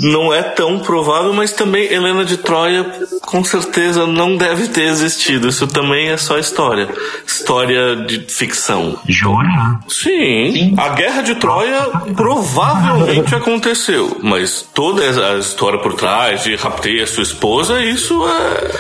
[0.02, 2.84] Não é tão provável, mas também Helena de Troia
[3.22, 5.48] com certeza não deve ter existido.
[5.48, 6.90] Isso também é só história.
[7.26, 8.98] História de ficção.
[9.08, 9.80] Jura?
[9.88, 11.82] Sim, a guerra de Troia
[12.16, 18.72] provavelmente aconteceu, mas toda a história por trás de raptei a sua esposa, isso é,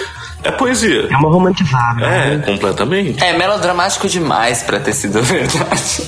[0.43, 1.07] é poesia.
[1.09, 2.05] É uma romantizada.
[2.05, 2.43] É, né?
[2.45, 3.23] completamente.
[3.23, 6.07] É melodramático demais pra ter sido verdade.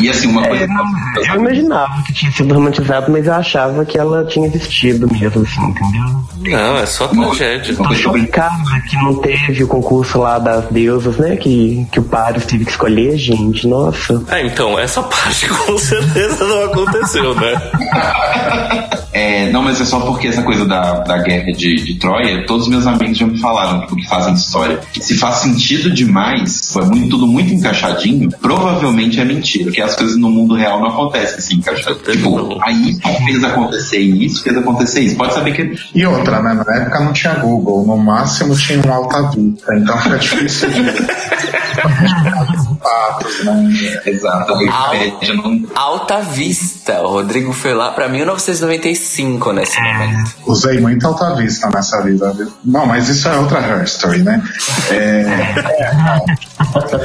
[0.00, 0.66] E assim, uma É, coisa.
[0.66, 0.84] não,
[1.28, 5.62] eu imaginava que tinha sido romantizado, mas eu achava que ela tinha existido mesmo, assim,
[5.64, 6.26] entendeu?
[6.58, 7.74] Não, é só tragédia.
[7.76, 11.36] Tô brinco- chocada que não teve o concurso lá das deusas, né?
[11.36, 13.66] Que, que o Paris teve que escolher, gente.
[13.66, 14.22] Nossa.
[14.30, 17.52] É, então, essa parte com certeza não aconteceu, né?
[19.16, 22.64] É, não, mas é só porque essa coisa da, da guerra de, de Troia, todos
[22.64, 24.78] os meus amigos já me falaram tipo, que fazem história.
[25.00, 30.18] Se faz sentido demais, foi muito, tudo muito encaixadinho, provavelmente é mentira, porque as coisas
[30.18, 32.04] no mundo real não acontecem assim encaixadinho.
[32.04, 35.16] Tipo, aí fez acontecer isso, fez acontecer isso.
[35.16, 36.52] Pode saber que E outra, né?
[36.52, 40.82] Na época não tinha Google, no máximo tinha um Alta Vista, então fica difícil de
[42.86, 44.00] fatos, né?
[44.06, 45.62] Exato, a Wikipédia não.
[45.74, 47.02] Alta Vista.
[47.02, 50.34] O Rodrigo foi lá pra 1995 nesse momento.
[50.46, 52.32] Usei muito Alta Vista nessa vida.
[52.32, 52.52] viu?
[52.64, 54.42] Não, mas isso é outra history, né?
[54.90, 55.24] É...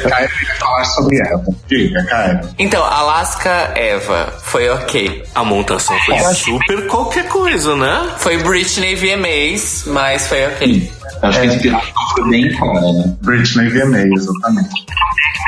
[0.10, 1.44] Caio queria falar sobre ela.
[1.67, 2.39] Diga, Caio.
[2.60, 5.24] Então, Alaska Eva foi ok.
[5.34, 8.10] A montação foi super qualquer coisa, né?
[8.17, 10.91] Foi Britney VMAs, mas foi ok.
[11.21, 13.15] Acho que a inspiração foi bem clara, né?
[13.21, 14.86] Britney VMA, exatamente.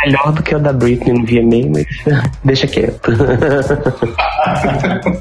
[0.05, 3.11] Melhor do que o da Britney no VMA, mas deixa quieto.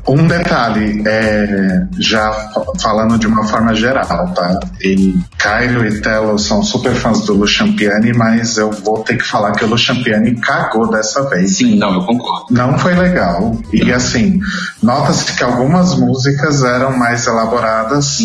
[0.09, 4.59] Um detalhe, é, já fa- falando de uma forma geral, tá?
[4.83, 9.25] E Caio e Telo são super fãs do Lucian Piani, mas eu vou ter que
[9.25, 11.57] falar que o Lucian Piani cagou dessa vez.
[11.57, 12.47] Sim, não, eu concordo.
[12.51, 13.57] Não foi legal.
[13.73, 14.41] E assim,
[14.83, 18.19] nota-se que algumas músicas eram mais elaboradas,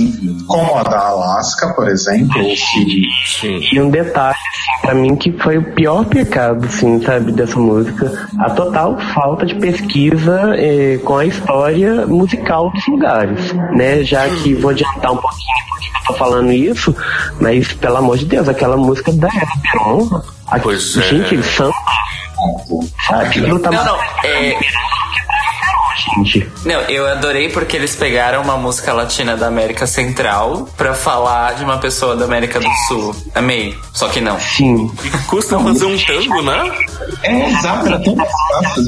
[0.48, 2.07] como a da Alaska, por exemplo.
[2.14, 2.56] Que
[3.26, 3.60] Sim.
[3.72, 8.12] E um detalhe, assim, pra mim que foi o pior pecado, assim, sabe, dessa música.
[8.40, 14.04] A total falta de pesquisa eh, com a história musical dos lugares, né?
[14.04, 16.96] Já que vou adiantar um pouquinho porque eu tô falando isso,
[17.40, 21.02] mas pelo amor de Deus, aquela música da Eva Peron, a- Pois é.
[21.02, 21.74] gente, samba,
[23.08, 23.26] sabe?
[23.26, 24.60] Aquilo tá Não, mais não, é,
[25.98, 26.48] gente.
[26.66, 31.64] não, eu adorei porque eles pegaram uma música latina da América Central pra falar de
[31.64, 33.16] uma pessoa da América do Sul.
[33.34, 33.76] Amei.
[33.94, 34.40] Só que não.
[34.40, 34.92] Sim.
[35.04, 36.72] E custa fazer um tango, né?
[37.24, 38.84] É, exato, era tão mais fácil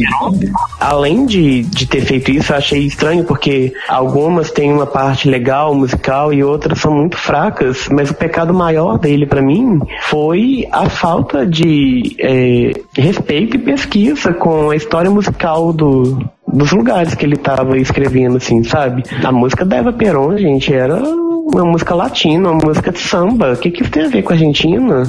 [0.80, 5.74] Além de, de ter feito isso, eu achei estranho porque algumas têm uma parte legal,
[5.74, 10.90] musical, e outras são muito fracas, mas o pecado maior dele pra mim foi a
[10.90, 16.20] falta de é, respeito e pesquisa com a história musical do,
[16.54, 19.04] dos lugares que ele tava escrevendo, assim, sabe?
[19.24, 23.54] A música da Eva Peron, gente, era uma música latina, uma música de samba.
[23.54, 25.04] O que que isso tem a ver com a Argentina?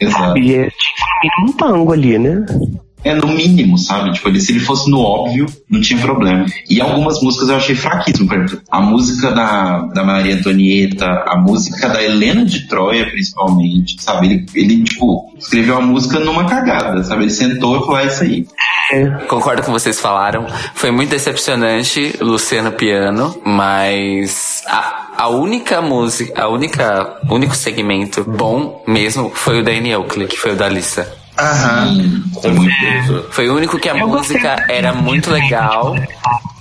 [0.00, 0.38] Exato.
[0.38, 2.44] E é tipo um tango ali, né?
[3.04, 4.12] É no mínimo, sabe?
[4.12, 6.46] Tipo, se ele fosse no óbvio, não tinha problema.
[6.68, 11.36] E algumas músicas eu achei fraquíssimo, por exemplo, a música da, da Maria Antonieta, a
[11.36, 14.26] música da Helena de Troia, principalmente, sabe?
[14.26, 17.24] Ele, ele, tipo, escreveu a música numa cagada, sabe?
[17.24, 18.46] Ele sentou e falou, é isso aí.
[19.26, 20.46] Concordo com vocês falaram.
[20.74, 28.82] Foi muito decepcionante Luciano Piano, mas a, a única música, a única, único segmento bom
[28.86, 31.21] mesmo foi o da Annie Oakley, que foi o da Lisa.
[31.42, 32.22] Aham.
[32.40, 32.74] Foi muito.
[32.80, 33.26] certeza.
[33.30, 35.42] Foi o único que a Eu música muito era muito gente.
[35.42, 35.94] legal.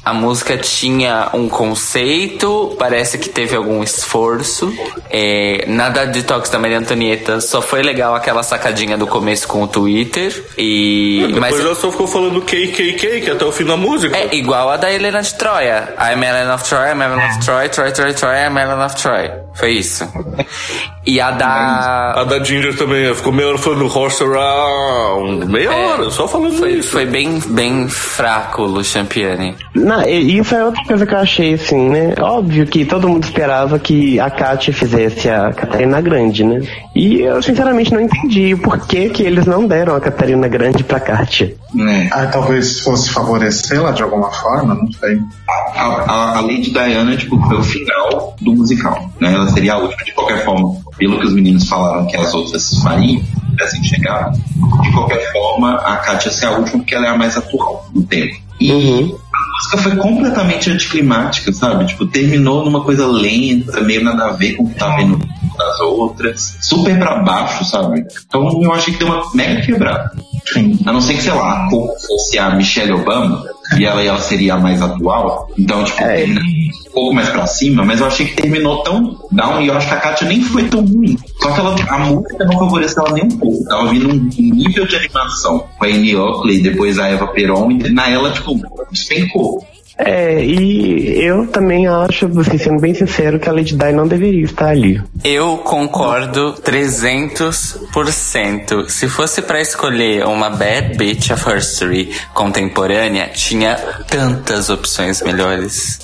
[0.04, 4.74] A música tinha um conceito, parece que teve algum esforço.
[5.10, 9.62] É, nada de toques da Maria Antonieta, só foi legal aquela sacadinha do começo com
[9.62, 10.43] o Twitter.
[10.58, 11.20] E.
[11.28, 14.18] Depois mas ela só ficou falando KKK, que é até o fim da música.
[14.18, 15.93] é igual a da Helena de Troia.
[15.99, 19.30] I'm Helena of Troy, I'm Helena of Troy, Troy, Troy, Troy, I'm Helena of Troy.
[19.54, 20.08] Foi isso.
[21.06, 22.14] E a da.
[22.16, 25.45] A da Ginger também, ficou meia hora falando horse around.
[25.47, 26.58] Meia hora, só falando É.
[26.58, 26.89] Foi, isso.
[26.89, 29.56] foi bem, bem fraco o Champiani.
[29.92, 32.14] Não, isso é outra coisa que eu achei, assim, né?
[32.18, 36.62] Óbvio que todo mundo esperava que a Kátia fizesse a Catarina Grande, né?
[36.96, 40.98] E eu, sinceramente, não entendi o porquê que eles não deram a Catarina Grande pra
[40.98, 41.54] Kátia.
[41.74, 42.08] né?
[42.14, 45.20] Ah, talvez fosse favorecê-la de alguma forma, não sei.
[45.76, 49.34] A, a, a Lady Diana, tipo, foi o final do musical, né?
[49.34, 50.80] Ela seria a última, de qualquer forma.
[50.98, 54.38] Pelo que os meninos falaram que as outras fariam, tivessem chegado,
[54.82, 58.04] de qualquer forma, a Katia ser a última porque ela é a mais atual no
[58.04, 58.36] tempo.
[58.60, 59.18] E Uhum.
[59.62, 61.86] A música foi completamente anticlimática, sabe?
[61.86, 65.20] Tipo, terminou numa coisa lenta, meio nada a ver com o que tá vendo
[65.57, 68.05] das outras, super pra baixo, sabe?
[68.28, 70.12] Então eu achei que deu uma mega quebrada.
[70.51, 70.80] Sim.
[70.86, 73.43] A não ser que, sei lá, a Coco fosse a Michelle Obama
[73.78, 75.47] e ela, ela seria a mais atual.
[75.57, 76.18] Então, tipo, É.
[76.18, 76.51] termina um
[76.92, 79.94] pouco mais pra cima, mas eu achei que terminou tão down e eu acho que
[79.94, 81.18] a Katia nem foi tão ruim.
[81.42, 83.64] Só que ela, a música não favoreceu ela nem um pouco.
[83.66, 87.89] Tava vindo um nível de animação com a Annie Oakley, depois a Eva Peron, e
[87.89, 88.60] na ela, tipo,
[88.92, 89.66] despencou.
[90.04, 94.43] É, e eu também acho, assim, sendo bem sincero, que a Lady Di não deveria
[94.45, 95.02] estar ali.
[95.24, 98.89] Eu concordo 300%.
[98.89, 103.76] Se fosse pra escolher uma Bad Bitch of History contemporânea, tinha
[104.08, 105.99] tantas opções melhores.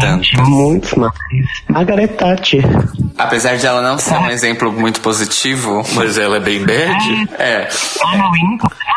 [0.00, 0.30] Tantas.
[0.48, 1.12] Muitos mais.
[1.68, 2.64] Margaret Thatcher.
[3.18, 7.28] Apesar de ela não ser um exemplo muito positivo, Mas ela é bem bad.
[7.38, 7.68] é.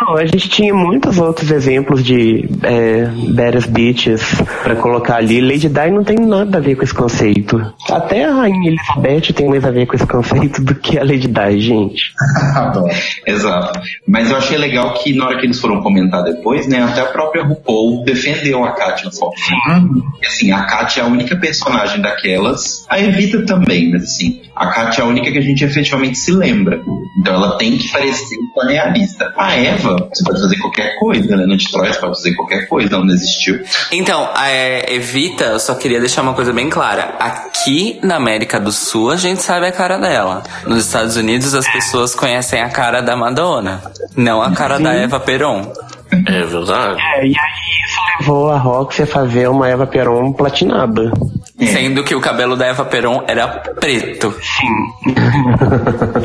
[0.02, 5.42] Não, a gente tinha muitos outros exemplos de é, Badass Bitches pra colocar ali.
[5.42, 7.62] Lady Di não tem nada a ver com esse conceito.
[7.90, 11.28] Até a Rainha Elizabeth tem mais a ver com esse conceito do que a Lady
[11.28, 12.14] Di, gente.
[12.56, 12.94] Adoro.
[13.26, 13.80] Exato.
[14.08, 17.06] Mas eu achei legal que na hora que eles foram comentar depois, né, até a
[17.06, 19.42] própria RuPaul defendeu a Katia forte.
[20.22, 24.68] E, Assim, a Katia é a única personagem daquelas, a Evita também, mas assim, a
[24.68, 26.82] Katia é a única que a gente efetivamente se lembra.
[27.20, 29.34] Então ela tem que parecer com a realista.
[29.38, 31.46] A Eva, você pode fazer qualquer coisa, né?
[31.46, 33.60] No Detroit você pode fazer qualquer coisa, ela não existiu.
[33.92, 37.16] Então, a é, Evita, eu só queria deixar uma coisa bem clara.
[37.20, 40.44] Aqui na América do Sul, a gente sabe a cara dela.
[40.66, 43.82] Nos Estados Unidos, as pessoas conhecem a cara da Madonna,
[44.16, 45.72] não a cara da Eva Peron.
[46.12, 47.02] É verdade.
[47.02, 47.52] É, e aí
[47.86, 51.12] isso levou a Roxy a fazer uma Eva Peron platinada.
[51.60, 54.34] Sendo que o cabelo da Eva Peron era preto.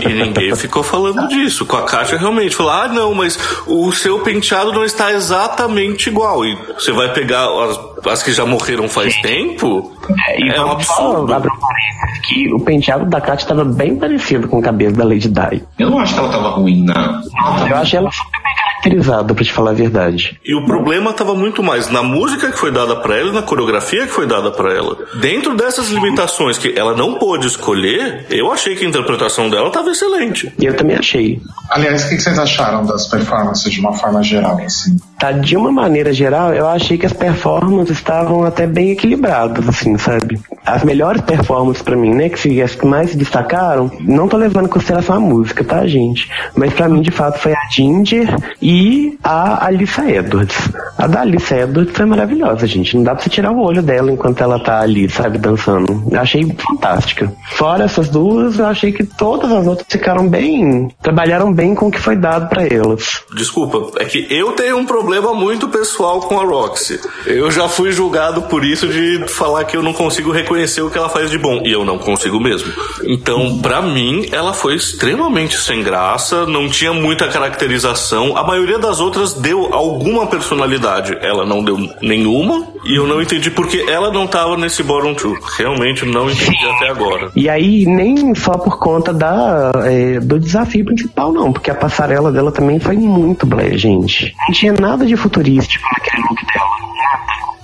[0.05, 1.65] E ninguém ficou falando disso.
[1.65, 6.45] Com a Kátia realmente falou: ah, não, mas o seu penteado não está exatamente igual.
[6.45, 9.93] E você vai pegar as, as que já morreram faz tempo?
[10.37, 11.27] E É um absurdo.
[11.27, 15.63] parênteses que o penteado da Katy estava bem parecido com o cabelo da Lady Di.
[15.79, 17.23] Eu não acho que ela tava ruim, não.
[17.69, 20.39] Eu achei ela super bem caracterizada, pra te falar a verdade.
[20.45, 23.43] E o problema estava muito mais na música que foi dada pra ela e na
[23.43, 24.97] coreografia que foi dada pra ela.
[25.23, 29.93] Dentro dessas limitações que ela não pôde escolher, eu achei que a interpretação dela estava
[29.93, 30.53] excelente.
[30.59, 31.41] E eu também achei.
[31.71, 34.97] Aliás, o que vocês acharam das performances de uma forma geral, assim?
[35.21, 39.97] Tá, de uma maneira geral, eu achei que as performances estavam até bem equilibradas, assim,
[39.97, 40.41] sabe?
[40.65, 44.67] As melhores performances pra mim, né, que as que mais se destacaram, não tô levando
[44.67, 46.31] em consideração a música, tá, gente?
[46.55, 48.29] Mas pra mim, de fato, foi a Ginger
[48.61, 50.57] e a Alissa Edwards.
[50.97, 52.97] A da Alissa Edwards foi maravilhosa, gente.
[52.97, 56.05] Não dá pra você tirar o olho dela enquanto ela tá ali, sabe, dançando.
[56.09, 57.33] Eu achei fantástica.
[57.57, 61.91] Fora essas duas, eu achei que todas as outras ficaram bem, trabalharam bem com o
[61.91, 63.23] que foi dado pra elas.
[63.35, 67.01] Desculpa, é que eu tenho um problema muito pessoal com a Roxy.
[67.27, 70.52] Eu já fui julgado por isso de falar que eu não consigo reconhecer
[70.83, 71.63] o que ela faz de bom.
[71.65, 72.73] E eu não consigo mesmo.
[73.05, 78.37] Então, pra mim, ela foi extremamente sem graça, não tinha muita caracterização.
[78.37, 81.17] A maioria das outras deu alguma personalidade.
[81.21, 82.67] Ela não deu nenhuma.
[82.85, 85.39] E eu não entendi porque ela não tava nesse bottom two.
[85.57, 87.31] Realmente não entendi até agora.
[87.35, 92.33] E aí, nem só por conta da, é, do desafio principal, não, porque a passarela
[92.33, 94.35] dela também foi muito blé, gente.
[94.49, 96.92] Não tinha nada de futurístico naquele look dela.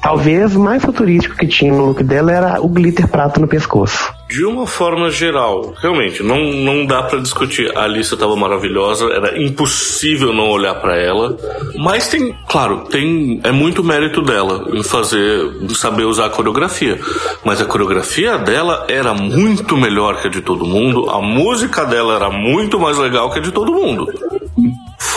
[0.03, 4.13] Talvez o mais futurístico que tinha no look dela era o glitter prata no pescoço.
[4.29, 7.75] De uma forma geral, realmente, não, não dá pra discutir.
[7.77, 11.35] A Alissa tava maravilhosa, era impossível não olhar pra ela.
[11.77, 17.01] Mas tem, claro, tem é muito mérito dela em fazer, em saber usar a coreografia.
[17.43, 22.15] Mas a coreografia dela era muito melhor que a de todo mundo, a música dela
[22.15, 24.07] era muito mais legal que a de todo mundo.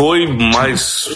[0.01, 1.15] Foi mais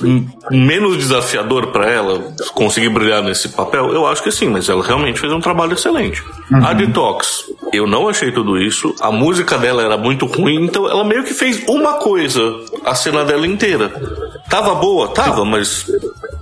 [0.51, 3.91] menos desafiador pra ela conseguir brilhar nesse papel?
[3.91, 6.23] Eu acho que sim, mas ela realmente fez um trabalho excelente.
[6.63, 8.93] A Detox, eu não achei tudo isso.
[9.01, 12.39] A música dela era muito ruim, então ela meio que fez uma coisa
[12.86, 13.91] a cena dela inteira.
[14.51, 15.91] Tava boa, tava, mas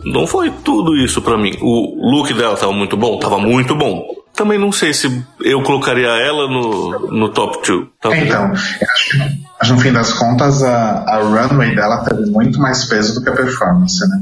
[0.03, 1.57] não foi tudo isso pra mim.
[1.61, 4.05] O look dela tava muito bom, tava muito bom.
[4.35, 7.87] Também não sei se eu colocaria ela no, no top 2.
[7.99, 12.59] Então, eu acho que mas no fim das contas a, a runway dela teve muito
[12.59, 14.22] mais peso do que a performance, né?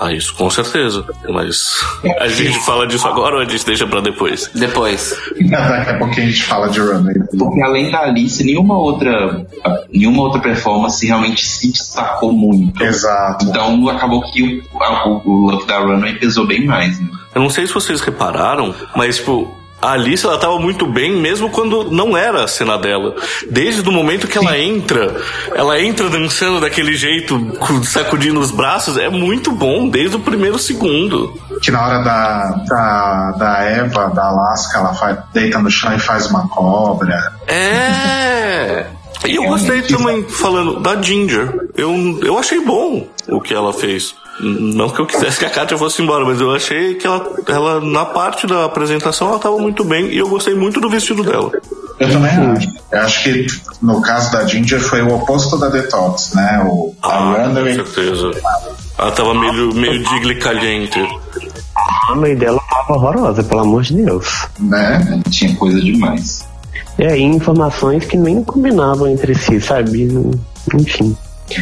[0.00, 1.04] Ah, isso com certeza.
[1.28, 1.80] Mas
[2.18, 4.50] a gente fala disso agora ou a gente deixa pra depois?
[4.54, 5.14] Depois.
[5.50, 7.14] Daqui a pouquinho a gente fala de runway.
[7.38, 9.46] Porque além da Alice, nenhuma outra,
[9.92, 12.82] nenhuma outra performance realmente se destacou muito.
[12.82, 13.44] Exato.
[13.44, 16.98] Então acabou que o, o, o look da Runway pesou bem mais.
[16.98, 17.06] Né?
[17.34, 21.50] Eu não sei se vocês repararam, mas, tipo, a Alice ela tava muito bem mesmo
[21.50, 23.16] quando não era a cena dela.
[23.50, 25.16] Desde o momento que ela entra,
[25.54, 31.36] ela entra dançando daquele jeito, sacudindo os braços, é muito bom, desde o primeiro segundo.
[31.60, 35.98] Que na hora da, da, da Eva, da Alaska, ela faz, deita no chão e
[35.98, 37.32] faz uma cobra.
[37.48, 38.86] É!
[39.26, 41.68] E eu gostei também, falando da Ginger.
[41.76, 44.14] Eu, eu achei bom o que ela fez.
[44.40, 47.80] Não que eu quisesse que a Katia fosse embora, mas eu achei que ela, ela
[47.80, 51.52] na parte da apresentação, ela tava muito bem e eu gostei muito do vestido dela.
[52.00, 52.68] Eu também acho.
[52.90, 53.46] Eu acho que
[53.80, 56.62] no caso da Ginger foi o oposto da Detox, né?
[56.66, 58.30] O, a Ah, com runway certeza.
[58.98, 60.98] Ela tava meio, meio digli caliente.
[62.08, 64.46] A mãe dela tava horrorosa, pelo amor de Deus.
[64.58, 65.22] né?
[65.30, 66.46] Tinha coisa demais.
[66.98, 70.08] E aí, informações que nem combinavam entre si, sabe?
[70.74, 71.16] Enfim.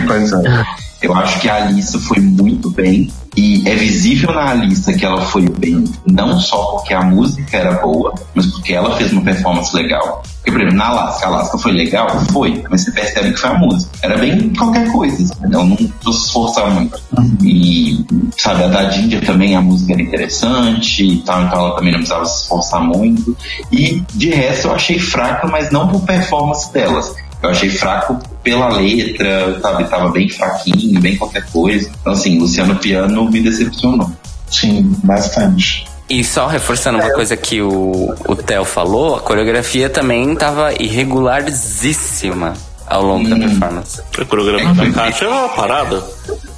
[0.06, 0.64] Pois é.
[1.02, 3.10] Eu acho que a Alissa foi muito bem.
[3.36, 7.72] E é visível na Alissa que ela foi bem, não só porque a música era
[7.74, 10.22] boa, mas porque ela fez uma performance legal.
[10.36, 12.08] Porque, por exemplo, na Alaska, a Alaska foi legal?
[12.32, 13.92] Foi, mas você percebe que foi a música.
[14.02, 15.64] Era bem qualquer coisa, entendeu?
[15.64, 17.00] Não precisou se esforçar muito.
[17.42, 18.04] E,
[18.36, 22.00] sabe, a da Ginger também, a música era interessante e tal, então ela também não
[22.00, 23.36] precisava se esforçar muito.
[23.70, 27.14] E, de resto, eu achei fraca, mas não por performance delas.
[27.42, 29.84] Eu achei fraco pela letra, sabe?
[29.84, 31.90] Tava bem fraquinho, bem qualquer coisa.
[32.00, 34.10] Então, assim, Luciano Piano me decepcionou.
[34.50, 35.86] Sim, bastante.
[36.08, 42.54] E só reforçando uma coisa que o, o Theo falou, a coreografia também tava irregularzíssima
[42.84, 44.02] ao longo da performance.
[44.18, 46.02] A coreografia da Katia é uma parada.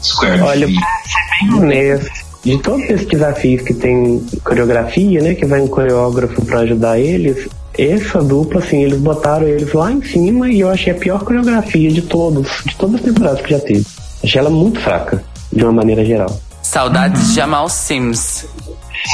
[0.03, 0.81] Square Olha, Feet.
[0.81, 2.11] pra ser bem honesto,
[2.43, 5.35] de todos esses desafios que tem coreografia, né?
[5.35, 7.47] Que vai um coreógrafo pra ajudar eles,
[7.79, 11.91] essa dupla, assim, eles botaram eles lá em cima e eu achei a pior coreografia
[11.91, 13.87] de todos, de todas as temporadas que já teve.
[14.23, 16.41] Achei ela muito fraca, de uma maneira geral.
[16.63, 18.47] Saudades de Jamal Sims.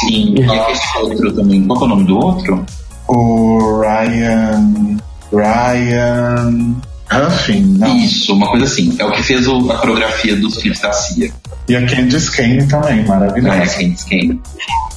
[0.01, 1.65] Sim, e aquele outro também.
[1.67, 2.67] Qual que é o nome do outro?
[3.09, 4.97] O Ryan.
[5.33, 6.75] Ryan.
[7.11, 7.97] Ruffin, não.
[7.97, 8.95] Isso, uma coisa assim.
[8.99, 11.31] É o que fez o- a coreografia dos clipes da Cia.
[11.67, 13.79] E a Candice Kane também, Não é maravilhosa.
[13.79, 14.41] quem quem.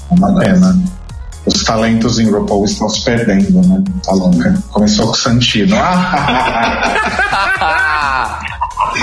[0.09, 0.78] Uma pena.
[1.46, 3.84] Os talentos em RuPaul estão se perdendo, né?
[4.06, 4.56] Tá louca.
[4.70, 5.76] Começou com o Santino.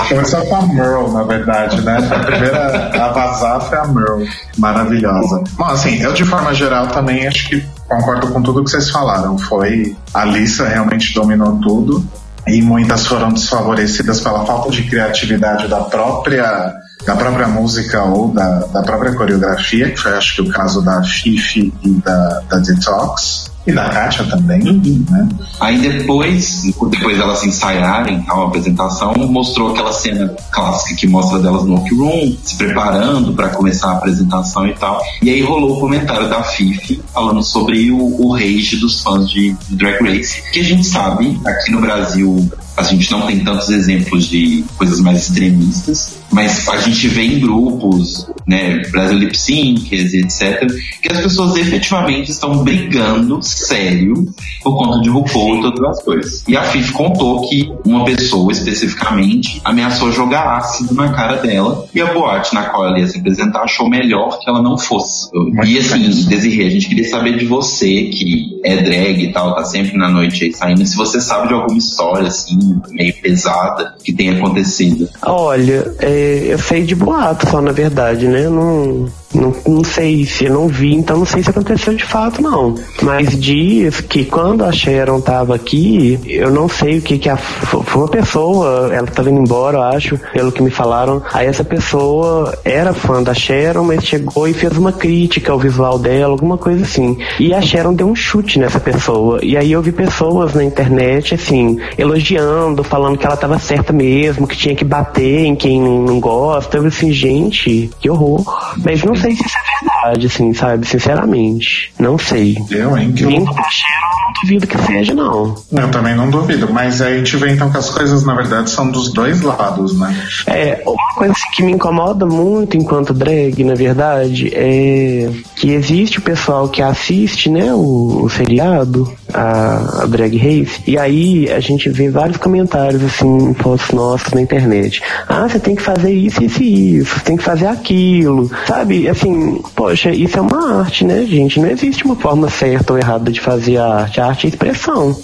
[0.07, 1.97] Começou com a Merle, na verdade, né?
[1.97, 4.29] A primeira a vazar foi a Merle.
[4.57, 5.43] Maravilhosa.
[5.51, 9.37] Bom, assim, eu de forma geral também acho que concordo com tudo que vocês falaram.
[9.37, 9.95] Foi.
[10.13, 12.05] A Lisa realmente dominou tudo.
[12.47, 16.73] E muitas foram desfavorecidas pela falta de criatividade da própria
[17.09, 21.01] da própria música ou da, da própria coreografia, que foi acho que o caso da
[21.01, 23.49] Fifi e da, da Detox.
[23.65, 24.61] E da Katia também,
[25.09, 25.29] né?
[25.59, 31.65] Aí depois, depois delas ensaiarem tal, a apresentação, mostrou aquela cena clássica que mostra delas
[31.65, 35.01] no workroom, se preparando para começar a apresentação e tal.
[35.21, 39.55] E aí rolou o comentário da Fifi falando sobre o, o rage dos fãs de
[39.69, 40.41] Drag Race.
[40.51, 42.49] Que a gente sabe, aqui no Brasil,
[42.79, 47.39] a gente não tem tantos exemplos de coisas mais extremistas, mas a gente vê em
[47.39, 50.65] grupos, né, Brasil Lip Syncers e etc.,
[51.01, 56.43] que as pessoas efetivamente estão brigando sério por conta de RuPaul e todas as coisas.
[56.47, 62.01] E a Fifi contou que uma pessoa especificamente ameaçou jogar ácido na cara dela e
[62.01, 65.29] a boate na qual ela ia se apresentar achou melhor que ela não fosse.
[65.65, 69.63] E assim, Desirê, a gente queria saber de você que é drag e tal, tá
[69.65, 72.57] sempre na noite aí saindo, se você sabe de alguma história assim,
[72.89, 75.09] meio pesada que tenha acontecido.
[75.21, 78.49] Olha, é, eu sei de boato só, na verdade, né?
[78.49, 82.41] Não, Não, não sei se eu não vi, então não sei se aconteceu de fato,
[82.41, 82.75] não.
[83.01, 87.37] Mas diz que quando a Sharon tava aqui, eu não sei o que que a.
[87.37, 91.21] Foi uma pessoa, ela tava indo embora, eu acho, pelo que me falaram.
[91.31, 95.99] Aí essa pessoa era fã da Sharon, mas chegou e fez uma crítica ao visual
[95.99, 97.17] dela, alguma coisa assim.
[97.39, 99.39] E a Sharon deu um chute nessa pessoa.
[99.43, 104.47] E aí eu vi pessoas na internet, assim, elogiando, falando que ela tava certa mesmo,
[104.47, 106.77] que tinha que bater em quem não gosta.
[106.77, 108.43] Eu assim, gente, que horror.
[108.83, 110.87] Mas não sei se isso é verdade, assim, sabe?
[110.87, 111.93] Sinceramente.
[111.99, 112.57] Não sei.
[112.69, 113.11] Eu, hein?
[113.11, 115.55] Que Vindo da Sharon, eu não duvido que seja, não.
[115.71, 118.69] Eu também não duvido, mas aí a gente vê então que as coisas na verdade
[118.69, 120.15] são dos dois lados, né?
[120.47, 126.19] É, uma coisa assim que me incomoda muito enquanto drag, na verdade, é que existe
[126.19, 131.59] o pessoal que assiste, né, o, o seriado, a, a Drag Race, e aí a
[131.59, 135.01] gente vê vários comentários, assim, em fotos nossas na internet.
[135.27, 139.07] Ah, você tem que fazer isso, isso e isso, tem que fazer aquilo, sabe?
[139.07, 141.59] Assim, poxa, isso é uma arte, né, gente?
[141.59, 144.21] Não existe uma forma certa ou errada de fazer a arte.
[144.21, 145.15] A arte é expressão.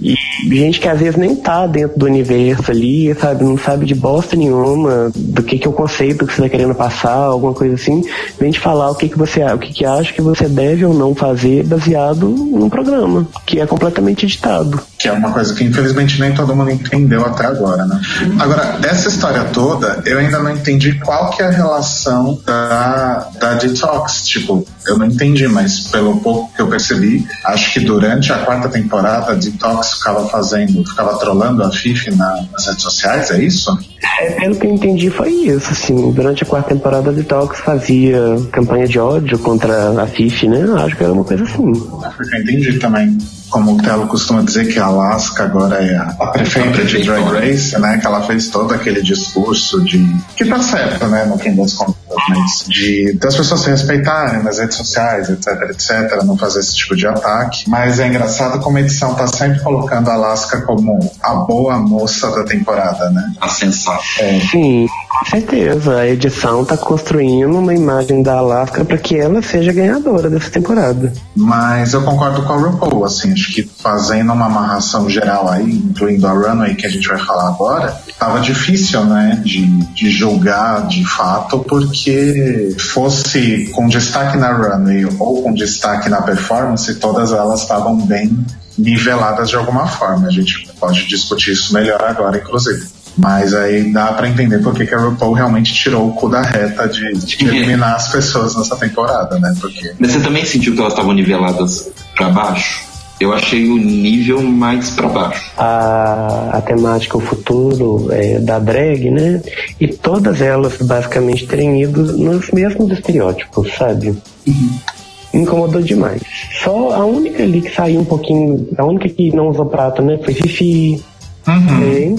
[0.00, 0.16] E
[0.48, 4.36] gente que às vezes nem tá dentro do universo ali, sabe, não sabe de bosta
[4.36, 8.02] nenhuma do que que é o conceito que você tá querendo passar, alguma coisa assim,
[8.38, 10.92] vem te falar o que que você, o que que acha que você deve ou
[10.92, 14.80] não fazer baseado num programa, que é completamente editado.
[14.98, 18.00] Que é uma coisa que infelizmente nem todo mundo entendeu até agora, né?
[18.38, 23.54] Agora, dessa história toda, eu ainda não entendi qual que é a relação da, da
[23.54, 24.26] Detox.
[24.26, 28.68] Tipo, eu não entendi, mas pelo pouco que eu percebi, acho que durante a quarta
[28.68, 33.76] temporada Detox ficava fazendo, ficava trolando a Fifi na- nas redes sociais, é isso?
[34.20, 38.18] É, pelo que eu entendi foi isso, assim, durante a quarta temporada Detox fazia
[38.50, 40.64] campanha de ódio contra a Fifi, né?
[40.84, 41.72] Acho que era uma coisa assim.
[42.16, 43.16] Porque eu entendi também.
[43.52, 47.22] Como o Telo costuma dizer que a Alaska agora é a, a prefeita de Drag
[47.24, 47.98] Race, né?
[47.98, 50.16] Que ela fez todo aquele discurso de.
[50.34, 51.26] Que tá certo, né?
[51.26, 51.94] No fim das contas,
[52.30, 56.96] mas de das pessoas se respeitarem nas redes sociais, etc, etc, não fazer esse tipo
[56.96, 57.68] de ataque.
[57.68, 62.30] Mas é engraçado como a edição tá sempre colocando a Alaska como a boa moça
[62.30, 63.34] da temporada, né?
[63.38, 64.02] A sensata.
[64.50, 64.88] Sim,
[65.18, 65.96] com certeza.
[65.98, 71.12] A edição tá construindo uma imagem da Alaska para que ela seja ganhadora dessa temporada.
[71.36, 76.26] Mas eu concordo com a RuPaul, assim, acho que fazendo uma amarração geral aí, incluindo
[76.26, 81.04] a Runway que a gente vai falar agora, tava difícil, né, de, de julgar de
[81.04, 87.96] fato, porque fosse com destaque na Runway ou com destaque na performance, todas elas estavam
[87.96, 88.44] bem
[88.78, 90.28] niveladas de alguma forma.
[90.28, 93.01] A gente pode discutir isso melhor agora, inclusive.
[93.16, 96.42] Mas aí dá pra entender por que que a RuPaul realmente tirou o cu da
[96.42, 99.54] reta de, de eliminar as pessoas nessa temporada, né?
[99.60, 102.92] Porque Mas você também sentiu que elas estavam niveladas pra baixo?
[103.20, 105.52] Eu achei o nível mais pra baixo.
[105.56, 109.40] A, a temática, o futuro é, da drag, né?
[109.78, 114.16] E todas elas basicamente terem ido nos mesmos estereótipos, sabe?
[114.44, 116.20] Me incomodou demais.
[116.64, 120.18] Só a única ali que saiu um pouquinho, a única que não usou prato, né?
[120.24, 121.11] Foi Fifi.
[121.46, 122.14] É,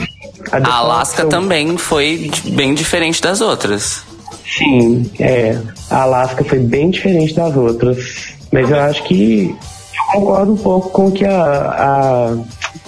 [0.52, 4.02] A Default Alaska também foi bem diferente das outras.
[4.58, 5.58] Sim, é.
[5.90, 8.34] A Alaska foi bem diferente das outras.
[8.52, 9.56] Mas eu acho que
[10.16, 12.38] eu concordo um pouco com o que a, a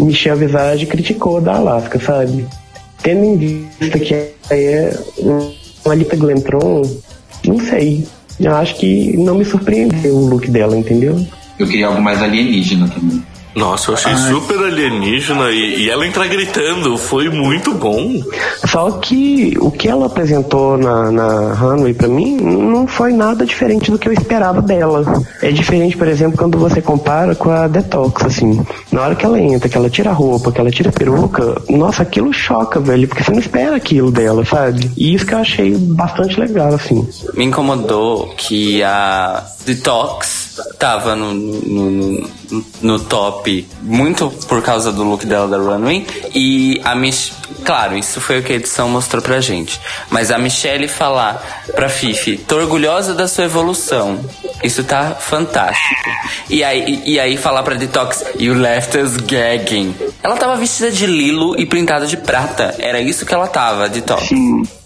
[0.04, 2.46] Michelle Visage criticou da Alaska, sabe?
[3.02, 3.38] Tendo em
[3.80, 4.14] vista que
[4.50, 5.52] é um-
[5.86, 6.82] uma Lita Glentron,
[7.46, 8.06] não sei.
[8.40, 11.26] Eu acho que não me surpreendeu o look dela, entendeu?
[11.58, 13.24] Eu queria algo mais alienígena também.
[13.56, 18.22] Nossa, eu achei super alienígena e, e ela entrar gritando foi muito bom.
[18.68, 23.90] Só que o que ela apresentou na, na Runway pra mim não foi nada diferente
[23.90, 25.06] do que eu esperava dela.
[25.42, 28.62] É diferente, por exemplo, quando você compara com a Detox, assim.
[28.92, 31.62] Na hora que ela entra, que ela tira a roupa, que ela tira a peruca,
[31.70, 34.92] nossa, aquilo choca, velho, porque você não espera aquilo dela, sabe?
[34.98, 37.08] E isso que eu achei bastante legal, assim.
[37.34, 42.30] Me incomodou que a Detox tava no, no, no-
[42.82, 43.45] no top
[43.82, 47.34] muito por causa do look dela da Runway e a Mich
[47.64, 49.80] claro, isso foi o que a edição mostrou pra gente.
[50.10, 54.20] Mas a Michelle falar pra Fifi, tô orgulhosa da sua evolução.
[54.64, 56.10] Isso tá fantástico.
[56.50, 59.96] E aí, e, e aí falar pra Detox, you left us gagging.
[60.24, 62.76] Ela tava vestida de lilo e pintada de prata.
[62.80, 64.30] Era isso que ela tava, Detox.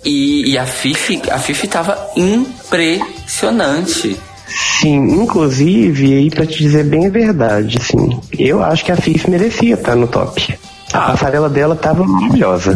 [0.03, 4.19] E, e a Fifi, a Fifi tava impressionante.
[4.49, 9.29] Sim, inclusive, aí pra te dizer bem a verdade, assim, eu acho que a Fifi
[9.29, 10.57] merecia estar no top.
[10.91, 12.75] A passarela dela tava maravilhosa.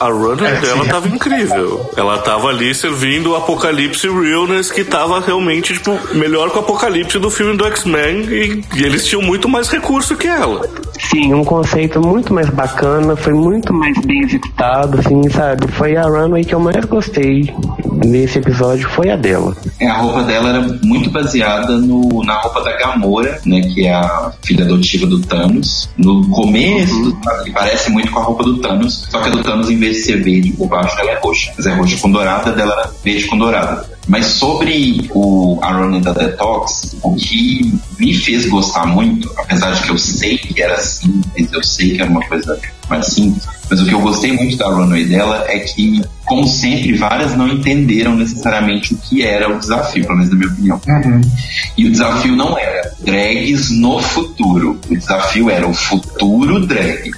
[0.00, 0.90] A runner É, dela sim.
[0.90, 1.90] tava incrível.
[1.96, 7.18] Ela tava ali servindo o Apocalipse Realness, que tava realmente, tipo, melhor que o Apocalipse
[7.18, 10.68] do filme do X-Men, e, e eles tinham muito mais recurso que ela.
[11.00, 15.66] Sim, um conceito muito mais bacana, foi muito mais bem executado, assim, sabe?
[15.72, 17.54] Foi a runway que eu mais gostei
[18.04, 19.56] nesse episódio, foi a dela.
[19.80, 23.60] É, a roupa dela era muito baseada no, na roupa da Gamora, né?
[23.60, 25.88] Que é a filha adotiva do Thanos.
[25.96, 29.42] No começo, do, que parece muito com a roupa do Thanos, só que a do
[29.42, 31.52] Thanos, em vez de ser verde por baixo, ela é roxa.
[31.56, 33.95] Mas é roxa com dourada, dela era verde com dourada.
[34.06, 39.82] Mas sobre o a running da Detox, o que me fez gostar muito, apesar de
[39.82, 43.80] que eu sei que era simples, eu sei que era uma coisa mais simples, mas
[43.80, 48.14] o que eu gostei muito da runway dela é que, como sempre, várias não entenderam
[48.14, 50.80] necessariamente o que era o desafio, pelo menos na minha opinião.
[50.86, 51.20] Uhum.
[51.76, 54.78] E o desafio não era drags no futuro.
[54.88, 57.10] O desafio era o futuro drag.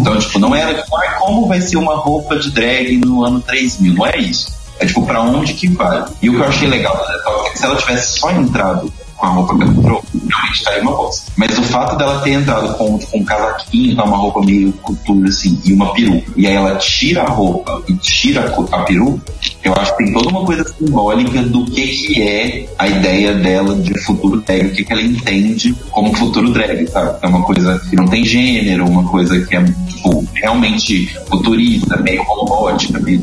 [0.00, 3.94] Então, tipo, não era ah, como vai ser uma roupa de drag no ano 3000.
[3.94, 4.59] Não é isso.
[4.80, 6.04] É tipo, pra onde que vai?
[6.22, 8.92] E o que eu achei legal da Detox é que se ela tivesse só entrado
[9.20, 11.30] com a roupa que ela entrou, realmente estaria uma bosta.
[11.36, 15.28] Mas o fato dela ter entrado com, tipo, um casaquinho, com uma roupa meio cultura,
[15.28, 19.74] assim, e uma peruca, e aí ela tira a roupa e tira a peruca, eu
[19.74, 23.98] acho que tem toda uma coisa simbólica do que que é a ideia dela de
[24.00, 27.18] futuro drag, o que que ela entende como futuro drag, sabe?
[27.20, 32.22] É uma coisa que não tem gênero, uma coisa que é, tipo, realmente futurista, meio
[32.22, 33.20] robótica, meio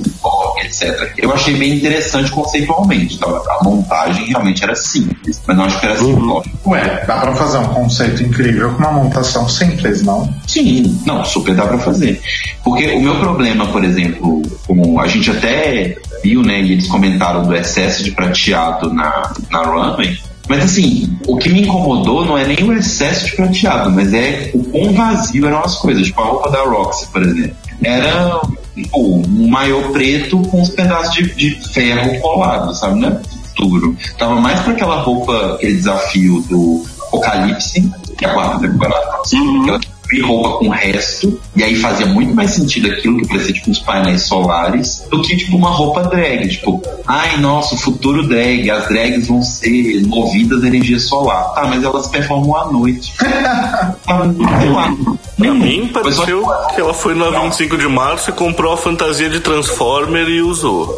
[0.61, 1.13] etc.
[1.17, 3.27] Eu achei bem interessante conceitualmente, tá?
[3.27, 6.69] A montagem realmente era simples, mas não acho que era simbólico.
[6.69, 10.33] Ué, dá pra fazer um conceito incrível com uma montação simples, não?
[10.47, 12.21] Sim, não, super dá pra fazer.
[12.63, 17.43] Porque o meu problema, por exemplo, como a gente até viu, né, e eles comentaram
[17.43, 22.45] do excesso de prateado na, na runway, mas assim, o que me incomodou não é
[22.45, 26.07] nem o excesso de prateado, mas é o quão vazio eram as coisas.
[26.07, 27.55] Tipo, a roupa da Roxy, por exemplo.
[27.83, 28.41] Era
[28.84, 32.99] tipo, um maiô preto com uns pedaços de, de ferro colado, sabe?
[32.99, 33.19] Não é
[33.49, 33.97] futuro.
[34.17, 39.19] Tava mais pra aquela roupa, aquele desafio do Apocalipse, que é a quarta temporada.
[39.67, 39.80] Ela
[40.11, 43.69] e roupa com o resto, e aí fazia muito mais sentido aquilo que parecia tipo
[43.69, 46.47] uns painéis solares, do que tipo uma roupa drag.
[46.47, 51.53] Tipo, ai nossa, o futuro drag, as drags vão ser movidas a energia solar.
[51.53, 53.13] Tá, mas elas performam à noite.
[53.17, 54.95] Sei lá.
[55.37, 59.39] Pra mim, pareceu que ela foi na 25 de março e comprou a fantasia de
[59.39, 60.95] Transformer e usou.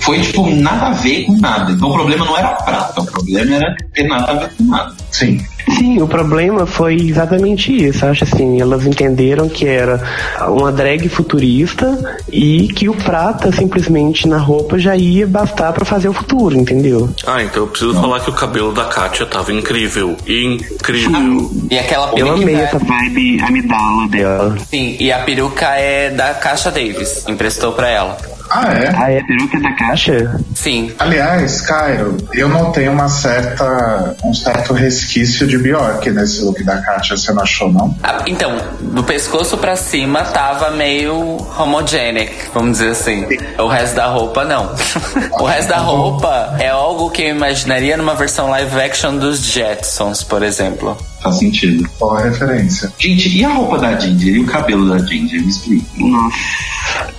[0.00, 1.72] Foi tipo nada a ver com nada.
[1.72, 4.64] Então o problema não era a prata, o problema era ter nada a ver com
[4.64, 4.92] nada.
[5.10, 5.40] Sim.
[5.78, 8.04] Sim, o problema foi exatamente isso.
[8.04, 10.02] Acho assim, elas entenderam que era
[10.48, 16.08] uma drag futurista e que o prata simplesmente na roupa já ia bastar pra fazer
[16.08, 17.08] o futuro, entendeu?
[17.26, 20.16] Ah, então eu preciso falar que o cabelo da Katia tava incrível.
[20.26, 21.50] Incrível.
[21.70, 22.34] E aquela Eu peruca.
[22.42, 24.56] amei essa vibe amidala dela.
[24.68, 27.24] Sim, e a peruca é da Caixa Davis.
[27.28, 28.16] Emprestou pra ela.
[28.54, 28.92] Ah, é?
[28.94, 30.38] Ah, é a peruca da caixa?
[30.54, 30.92] Sim.
[30.98, 37.16] Aliás, Cairo, eu notei uma certa, um certo resquício de Bjork nesse look da Katia,
[37.16, 37.96] você não achou, não?
[38.02, 43.26] Ah, então, do pescoço pra cima tava meio homogenic, vamos dizer assim.
[43.58, 44.74] O resto da roupa, não.
[45.40, 50.22] o resto da roupa é algo que eu imaginaria numa versão live action dos Jetsons,
[50.22, 50.98] por exemplo.
[51.22, 51.88] Faz sentido.
[51.98, 52.92] Qual a referência?
[52.98, 54.34] Gente, e a roupa da Ginger?
[54.34, 55.40] E o cabelo da Ginger?
[55.40, 55.86] Me explica.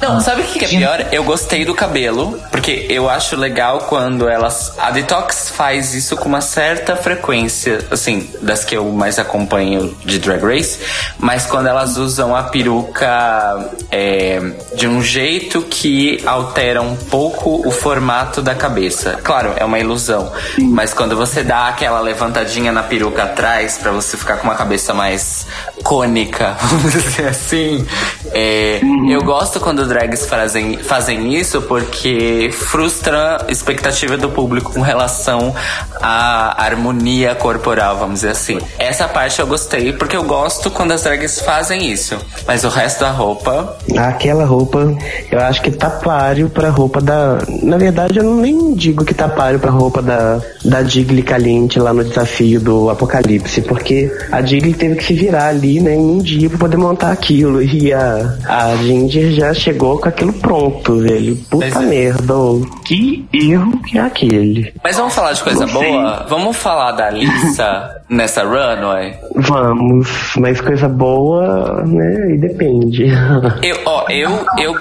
[0.02, 1.08] Não, sabe o que que é pior?
[1.14, 4.74] Eu gostei do cabelo, porque eu acho legal quando elas.
[4.78, 10.20] A Detox faz isso com uma certa frequência, assim, das que eu mais acompanho de
[10.20, 10.80] Drag Race,
[11.18, 14.42] mas quando elas usam a peruca é,
[14.76, 19.20] de um jeito que altera um pouco o formato da cabeça.
[19.24, 20.30] Claro, é uma ilusão,
[20.60, 24.94] mas quando você dá aquela levantadinha na peruca atrás pra você ficar com uma cabeça
[24.94, 25.48] mais
[25.84, 27.86] cônica, vamos dizer assim,
[28.32, 34.82] é, eu gosto quando drags fazem, fazem isso porque frustra a expectativa do público com
[34.82, 35.54] relação
[36.02, 38.60] à harmonia corporal, vamos dizer assim.
[38.80, 42.18] Essa parte eu gostei porque eu gosto quando as drags fazem isso.
[42.48, 44.96] Mas o resto da roupa, Aquela roupa,
[45.32, 47.40] eu acho que tá páreo pra roupa da.
[47.62, 51.94] Na verdade, eu nem digo que tá páreo pra roupa da, da Digli caliente lá
[51.94, 56.18] no desafio do Apocalipse, porque a Digli teve que se virar ali, né, em um
[56.20, 57.62] dia pra poder montar aquilo.
[57.62, 61.36] E a, a Ginger já chegou com aquilo pronto, velho.
[61.50, 61.80] Puta é.
[61.80, 62.62] merda, ô.
[62.86, 64.74] que erro que é aquele.
[64.84, 65.92] Mas vamos falar de coisa Não sei.
[65.92, 66.26] boa?
[66.30, 69.16] Vamos falar da Lisa nessa runway?
[69.36, 70.08] Vamos,
[70.38, 73.06] mas coisa boa, né, e depende.
[73.62, 74.76] Eu, ó, eu, eu,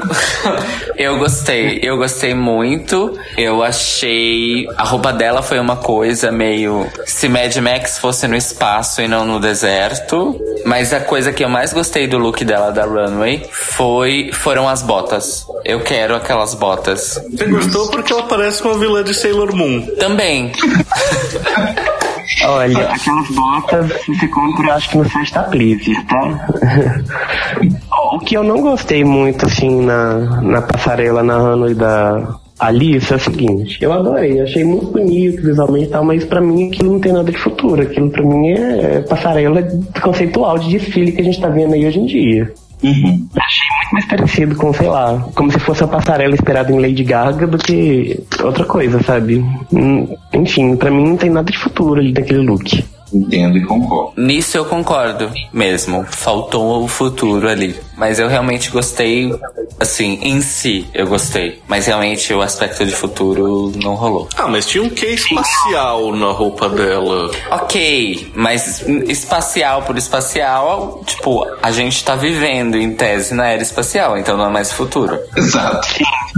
[0.97, 3.17] eu gostei, eu gostei muito.
[3.37, 9.01] Eu achei a roupa dela foi uma coisa meio se Mad Max fosse no espaço
[9.01, 10.39] e não no deserto.
[10.65, 14.83] Mas a coisa que eu mais gostei do look dela da runway foi foram as
[14.83, 15.47] botas.
[15.65, 17.21] Eu quero aquelas botas.
[17.31, 19.87] Você gostou porque ela parece uma vilã de Sailor Moon.
[19.99, 20.53] Também.
[22.45, 26.49] Olha, aquelas botas você compra, acho que no site da Pleaser, tá?
[28.13, 33.17] o que eu não gostei muito, assim, na, na passarela na Hanoi da Alice é
[33.17, 37.01] o seguinte, eu adorei, achei muito bonito visualmente e tal, mas pra mim aquilo não
[37.01, 39.67] tem nada de futuro, aquilo pra mim é passarela
[40.01, 42.53] conceitual de desfile que a gente tá vendo aí hoje em dia.
[42.83, 43.29] Uhum.
[43.37, 47.05] Achei muito mais parecido com, sei lá, como se fosse uma passarela esperada em Lady
[47.05, 49.45] Gaga do que outra coisa, sabe?
[49.73, 52.85] Hum, Enfim, pra mim não tem nada de futuro ali daquele look.
[53.13, 54.13] Entendo e concordo.
[54.17, 56.05] Nisso eu concordo mesmo.
[56.09, 57.79] Faltou o futuro ali.
[57.97, 59.33] Mas eu realmente gostei,
[59.79, 61.61] assim, em si eu gostei.
[61.69, 64.29] Mas realmente o aspecto de futuro não rolou.
[64.37, 67.31] Ah, mas tinha um quê espacial na roupa dela.
[67.51, 74.17] Ok, mas espacial por espacial, tipo, a gente tá vivendo em tese na era espacial,
[74.17, 75.19] então não é mais futuro.
[75.37, 75.89] Exato.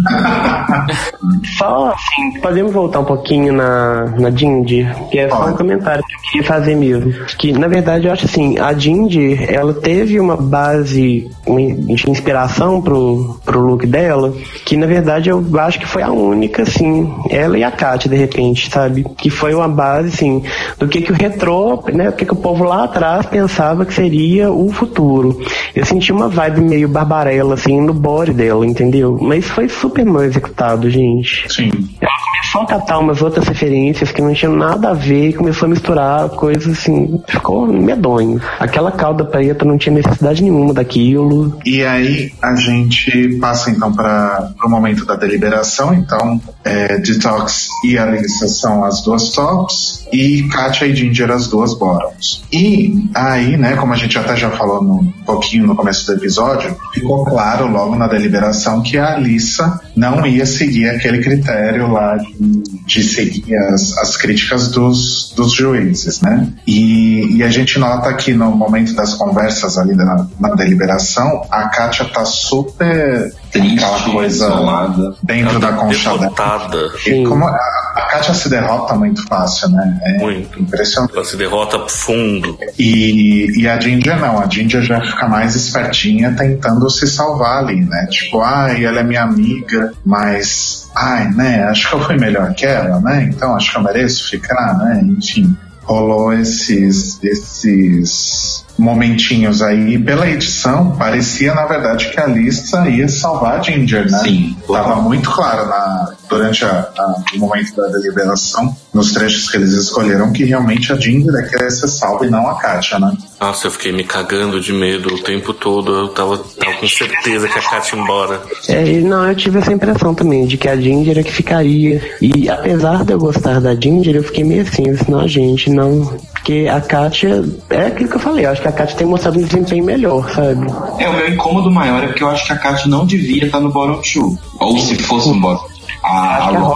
[1.58, 6.14] Só assim, podemos voltar um pouquinho na, na Jindy, que é só um comentário que
[6.14, 7.12] eu queria fazer mesmo.
[7.38, 13.38] Que na verdade eu acho assim, a Jindy, ela teve uma base de inspiração pro,
[13.44, 14.32] pro look dela,
[14.64, 18.16] que na verdade eu acho que foi a única, assim, ela e a Katia, de
[18.16, 19.04] repente, sabe?
[19.16, 20.42] Que foi uma base, assim,
[20.78, 22.08] do que que o retrô, né?
[22.08, 25.40] O que que o povo lá atrás pensava que seria o futuro.
[25.74, 29.18] Eu senti uma vibe meio barbarela, assim, no body dela, entendeu?
[29.20, 31.44] Mas foi super mal executado, gente.
[31.52, 31.70] Sim.
[32.00, 32.12] Ela
[32.54, 35.68] começou a catar umas outras referências que não tinham nada a ver e começou a
[35.68, 38.40] misturar coisas assim, ficou medonho.
[38.58, 41.58] Aquela cauda preta não tinha necessidade nenhuma daquilo.
[41.64, 45.92] E aí a gente passa então para o momento da deliberação.
[45.94, 51.74] Então, é, Detox e Alissa são as duas tops e Katia e Ginger as duas
[51.74, 52.42] bottoms.
[52.52, 56.12] E aí, né, como a gente até já falou no, um pouquinho no começo do
[56.12, 62.16] episódio, ficou claro logo na deliberação que a Alissa não ia seguir aquele critério lá
[62.16, 66.48] de, de seguir as, as críticas dos, dos juízes, né?
[66.66, 71.68] E, e a gente nota que no momento das conversas ali na, na deliberação, a
[71.68, 75.14] Kátia tá super Triste, aquela coisa isolada.
[75.22, 76.90] dentro da concha derrotada.
[77.06, 77.50] E como a,
[77.94, 80.00] a Kátia se derrota muito fácil, né?
[80.02, 80.60] É Muito.
[80.60, 81.14] impressionante.
[81.14, 82.58] Ela se derrota fundo.
[82.78, 87.80] E, e a Ginger não, a Ginger já fica mais espertinha tentando se salvar ali,
[87.80, 88.06] né?
[88.10, 91.64] Tipo, ai, ela é minha amiga, mas, ai, né?
[91.64, 93.30] Acho que eu fui melhor que ela, né?
[93.32, 95.00] Então acho que eu mereço ficar, né?
[95.04, 99.98] Enfim, rolou esses, esses momentinhos aí.
[99.98, 104.18] Pela edição, parecia na verdade que a lista ia salvar a Ginger, né?
[104.18, 104.56] Sim.
[104.66, 109.72] Tava muito claro na, durante a- a- o momento da deliberação, nos trechos que eles
[109.72, 113.12] escolheram, que realmente a Ginger é que ia ser salva e não a Katia, né?
[113.40, 115.92] Nossa, eu fiquei me cagando de medo o tempo todo.
[115.92, 118.42] Eu tava, tava com certeza que a Kátia ia embora.
[118.68, 122.00] É, não, eu tive essa impressão também, de que a Ginger é que ficaria.
[122.20, 125.70] E apesar de eu gostar da Ginger, eu fiquei meio assim, eu disse, não, gente,
[125.70, 126.06] não.
[126.32, 129.38] Porque a Katia, é aquilo que eu falei, eu acho que a Katia tem mostrado
[129.38, 130.66] um desempenho melhor, sabe?
[130.98, 133.60] É, o meu incômodo maior é porque eu acho que a Kátia não devia estar
[133.60, 134.38] no bottom two.
[134.60, 135.74] Ou se fosse um bottom
[136.04, 136.74] a, a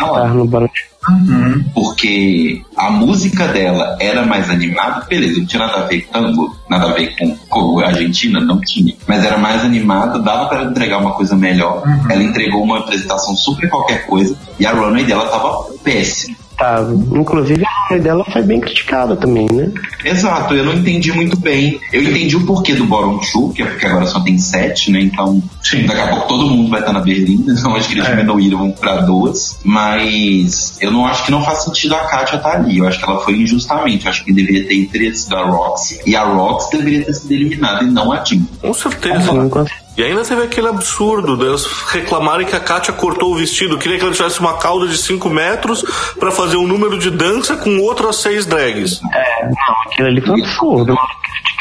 [0.00, 0.68] a Rosa
[1.02, 6.12] Barão porque a música dela era mais animada, beleza, não tinha nada a ver com
[6.12, 10.46] tango, nada a ver com, com a Argentina, não tinha, mas era mais animada, dava
[10.46, 11.82] para entregar uma coisa melhor.
[12.08, 16.36] Ela entregou uma apresentação super qualquer coisa e a runway dela tava péssima.
[16.56, 16.92] Tava.
[16.94, 19.70] Inclusive, a runway dela foi bem criticada também, né?
[20.04, 21.80] Exato, eu não entendi muito bem.
[21.92, 25.00] Eu entendi o porquê do Bottom Two, que é porque agora só tem sete, né?
[25.00, 25.86] Então, Sim.
[25.86, 28.10] daqui a pouco todo mundo vai estar na Berlim, então acho que eles É.
[28.14, 29.58] diminuíram pra duas.
[29.64, 32.78] Mas eu não acho que não faz sentido a Katia estar ali.
[32.78, 34.04] Eu acho que ela foi injustamente.
[34.04, 36.00] Eu acho que deveria ter teria sido a Roxy.
[36.06, 38.46] E a Roxy deveria ter sido eliminada e não a Jim.
[38.60, 39.16] Com certeza.
[39.18, 43.76] Assim, enquanto- E ainda teve aquele absurdo delas reclamarem que a Kátia cortou o vestido.
[43.76, 45.84] Queria que ela tivesse uma cauda de 5 metros
[46.18, 49.00] pra fazer um número de dança com outras seis drags.
[49.12, 50.96] É, não, aquilo ali foi um absurdo.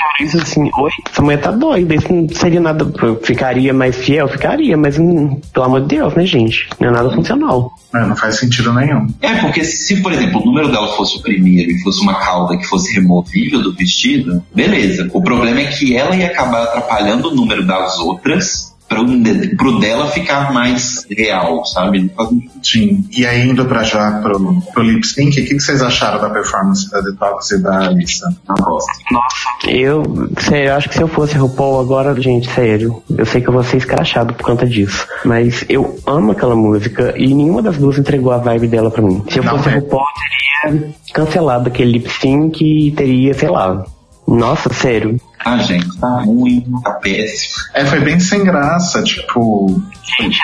[0.01, 2.91] Criticaram isso assim, oi, essa mulher tá doida, isso não seria nada.
[3.01, 4.27] eu Ficaria mais fiel?
[4.27, 6.67] Ficaria, mas hum, pelo amor de Deus, né, gente?
[6.79, 7.73] Não é nada funcional.
[7.93, 9.07] É, não faz sentido nenhum.
[9.21, 12.57] É, porque se, por exemplo, o número dela fosse o primeiro e fosse uma cauda
[12.57, 15.09] que fosse removível do vestido, beleza.
[15.13, 20.07] O problema é que ela ia acabar atrapalhando o número das outras para pro dela
[20.07, 22.11] ficar mais real, sabe?
[22.61, 23.05] Sim.
[23.15, 26.29] E aí, indo pra já pro, pro lip sync, o que, que vocês acharam da
[26.29, 28.27] performance da Detox e da Alissa?
[28.49, 28.91] na bosta.
[29.65, 30.03] Eu,
[30.39, 33.53] sério, eu acho que se eu fosse RuPaul agora, gente, sério, eu sei que eu
[33.53, 35.07] vou ser escrachado por conta disso.
[35.23, 39.23] Mas eu amo aquela música e nenhuma das duas entregou a vibe dela pra mim.
[39.29, 39.75] Se eu Não, fosse é.
[39.79, 43.85] RuPaul, eu teria cancelado aquele lip sync e teria, sei lá,
[44.27, 45.17] Nossa, sério.
[45.43, 47.55] Ah, gente, tá ruim, tá péssimo.
[47.73, 49.81] É, foi bem sem graça, tipo.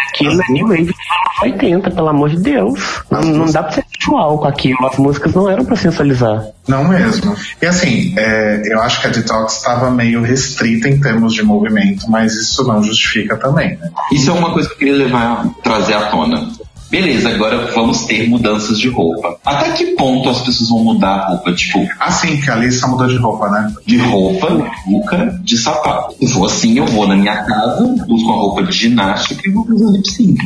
[0.10, 2.80] Aquilo é New Wave dos anos 80, pelo amor de Deus.
[3.10, 4.86] Não, não dá pra ser visual com aquilo.
[4.86, 6.46] As músicas não eram pra sensualizar.
[6.68, 7.36] Não mesmo.
[7.62, 12.10] E assim, é, eu acho que a Detox estava meio restrita em termos de movimento,
[12.10, 13.90] mas isso não justifica também, né?
[14.12, 16.50] Isso é uma coisa que eu queria levar, trazer à tona.
[16.90, 19.38] Beleza, agora vamos ter mudanças de roupa.
[19.46, 21.54] Até que ponto as pessoas vão mudar a roupa?
[21.54, 23.74] Tipo, Assim, que a Alissa mudou de roupa, né?
[23.86, 24.50] de roupa,
[24.86, 26.16] nunca de sapato.
[26.20, 29.66] Se for assim, eu vou na minha casa, busco uma roupa de ginástica e vou
[29.66, 30.38] fazer lip sync.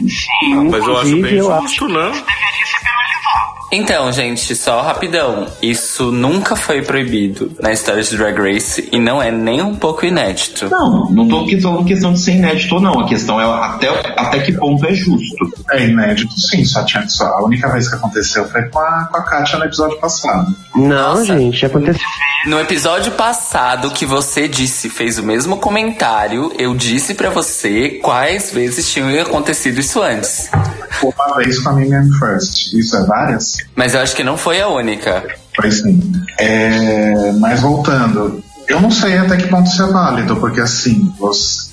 [0.71, 2.11] Mas eu acho bem eu justo, né?
[3.71, 5.47] Então, gente, só rapidão.
[5.61, 10.05] Isso nunca foi proibido na história de Drag Race e não é nem um pouco
[10.05, 10.67] inédito.
[10.69, 12.99] Não, não tô falando questão de ser inédito ou não.
[12.99, 15.49] A questão é até, até que ponto é justo.
[15.71, 17.25] É inédito, sim, só tinha só.
[17.25, 20.53] A única vez que aconteceu foi com a, com a Kátia no episódio passado.
[20.75, 21.25] Não, Nossa.
[21.25, 22.01] gente, aconteceu.
[22.47, 28.51] No episódio passado que você disse, fez o mesmo comentário, eu disse pra você quais
[28.51, 30.49] vezes tinham acontecido isso antes.
[31.03, 32.73] Uma vez com a Mimian First.
[32.73, 33.60] Isso é várias?
[33.75, 35.23] Mas eu acho que não foi a única.
[35.55, 35.99] Pois sim.
[36.39, 41.69] É, mas voltando, eu não sei até que ponto isso é válido, porque assim, você-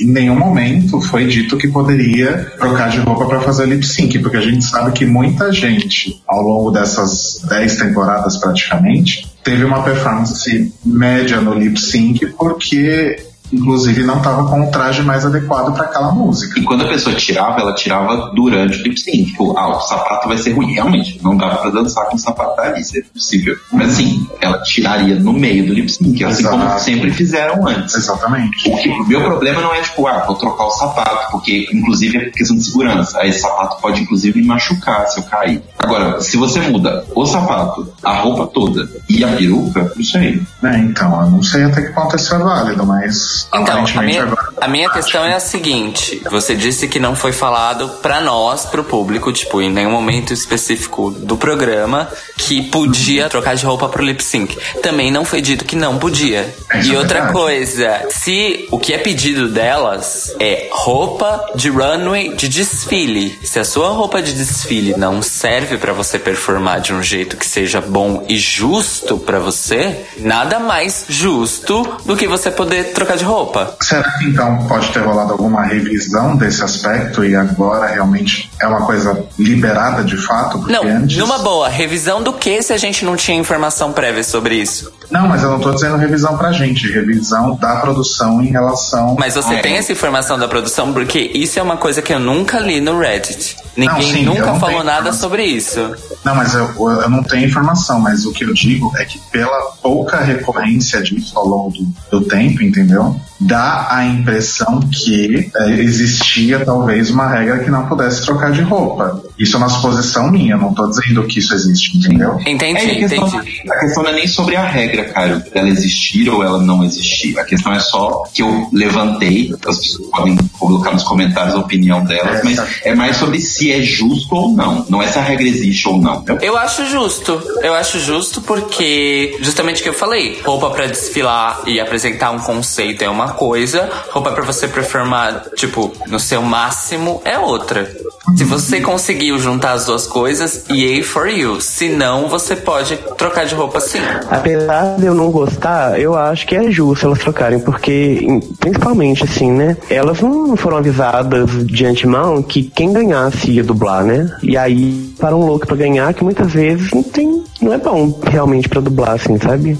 [0.00, 4.36] em nenhum momento foi dito que poderia trocar de roupa para fazer lip sync, porque
[4.36, 10.72] a gente sabe que muita gente, ao longo dessas 10 temporadas praticamente, teve uma performance
[10.84, 13.16] média no lip sync, porque
[13.52, 16.58] inclusive não estava com o traje mais adequado para aquela música.
[16.58, 19.26] E quando a pessoa tirava, ela tirava durante o lip sync.
[19.26, 20.72] Tipo, ah, o sapato vai ser ruim.
[20.72, 23.56] Realmente, não dá pra dançar com o sapato da Alice, é possível.
[23.72, 26.82] Mas assim, ela tiraria no meio do lip sync, assim como Exato.
[26.82, 27.94] sempre fizeram antes.
[27.94, 28.70] Exatamente.
[28.70, 32.16] O, que, o meu problema não é tipo, ah, vou trocar o sapato, porque inclusive
[32.18, 33.18] é questão de segurança.
[33.20, 35.62] Aí esse sapato pode inclusive me machucar se eu cair.
[35.78, 40.42] Agora, se você muda o sapato, a roupa toda e a peruca, não sei.
[40.62, 44.22] É, então, eu não sei até que ponto isso é válido, mas Então, a minha,
[44.22, 44.48] agora.
[44.60, 48.84] a minha questão é a seguinte: você disse que não foi falado pra nós, pro
[48.84, 54.22] público, tipo, em nenhum momento específico do programa, que podia trocar de roupa pro lip
[54.22, 54.56] sync.
[54.82, 56.54] Também não foi dito que não podia.
[56.74, 57.32] Isso E é outra verdade.
[57.32, 63.64] coisa, se o que é pedido delas é roupa de runway de desfile, se a
[63.64, 68.24] sua roupa de desfile não serve pra você performar de um jeito que seja bom
[68.28, 73.31] e justo pra você, nada mais justo do que você poder trocar de roupa.
[73.80, 78.84] Será que então pode ter rolado alguma revisão desse aspecto e agora realmente é uma
[78.84, 80.58] coisa liberada de fato?
[80.58, 81.16] Porque Não, antes...
[81.16, 84.92] numa boa, revisão do que se a gente não tinha informação prévia sobre isso?
[85.10, 89.16] Não, mas eu não tô dizendo revisão pra gente, revisão da produção em relação.
[89.18, 89.60] Mas você É.
[89.60, 90.92] tem essa informação da produção?
[90.92, 93.56] Porque isso é uma coisa que eu nunca li no Reddit.
[93.76, 95.20] Ninguém sim, eu nunca não falou nada informação.
[95.20, 95.94] sobre isso.
[96.24, 96.70] Não, mas eu,
[97.02, 101.32] eu não tenho informação, mas o que eu digo é que pela pouca recorrência disso
[101.36, 103.16] ao longo do, do tempo, entendeu?
[103.40, 109.20] Dá a impressão que é, existia talvez uma regra que não pudesse trocar de roupa.
[109.38, 112.38] Isso é uma suposição minha, não tô dizendo que isso existe, entendeu?
[112.46, 113.62] Entendi, É, a, questão, entendi.
[113.70, 117.38] a questão não é nem sobre a regra, cara, ela existir ou ela não existir.
[117.38, 122.04] A questão é só que eu levantei, as pessoas podem colocar nos comentários a opinião
[122.04, 124.84] delas, mas é mais sobre se é justo ou não.
[124.88, 126.24] Não é se a regra existe ou não.
[126.40, 127.42] Eu acho justo.
[127.62, 132.38] Eu acho justo porque, justamente o que eu falei, roupa pra desfilar e apresentar um
[132.38, 137.90] conceito é uma coisa, roupa pra você performar, tipo, no seu máximo é outra.
[138.36, 141.60] Se você conseguiu juntar as duas coisas, yay for you.
[141.60, 143.98] Se não, você pode trocar de roupa sim.
[144.30, 148.26] Apesar de eu não gostar, eu acho que é justo elas trocarem, porque,
[148.58, 149.76] principalmente assim, né?
[149.90, 154.34] Elas não foram avisadas de antemão que quem ganhasse ia dublar, né?
[154.42, 157.44] E aí, para um louco pra ganhar, que muitas vezes não tem.
[157.60, 159.78] Não é bom realmente pra dublar, assim, sabe?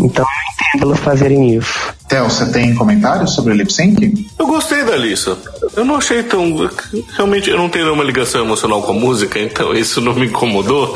[0.00, 1.99] Então eu entendo elas fazerem isso.
[2.10, 4.26] Theo, você tem comentários sobre o lip sync?
[4.36, 5.38] Eu gostei da Alissa.
[5.76, 6.68] Eu não achei tão.
[7.16, 10.92] Realmente, eu não tenho nenhuma ligação emocional com a música, então isso não me incomodou.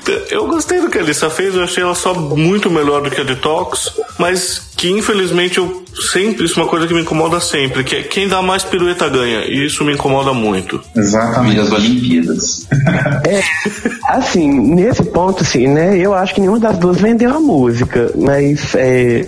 [0.00, 3.10] Então, eu gostei do que a Alissa fez, eu achei ela só muito melhor do
[3.10, 6.44] que a Detox, mas que infelizmente eu sempre.
[6.44, 9.44] Isso é uma coisa que me incomoda sempre, que é quem dá mais pirueta ganha,
[9.44, 10.80] e isso me incomoda muito.
[10.96, 11.60] Exatamente.
[11.60, 12.66] As Olimpíadas.
[13.24, 13.40] É,
[14.08, 15.96] assim, nesse ponto, sim, né?
[15.96, 19.24] Eu acho que nenhuma das duas vendeu a música, mas é,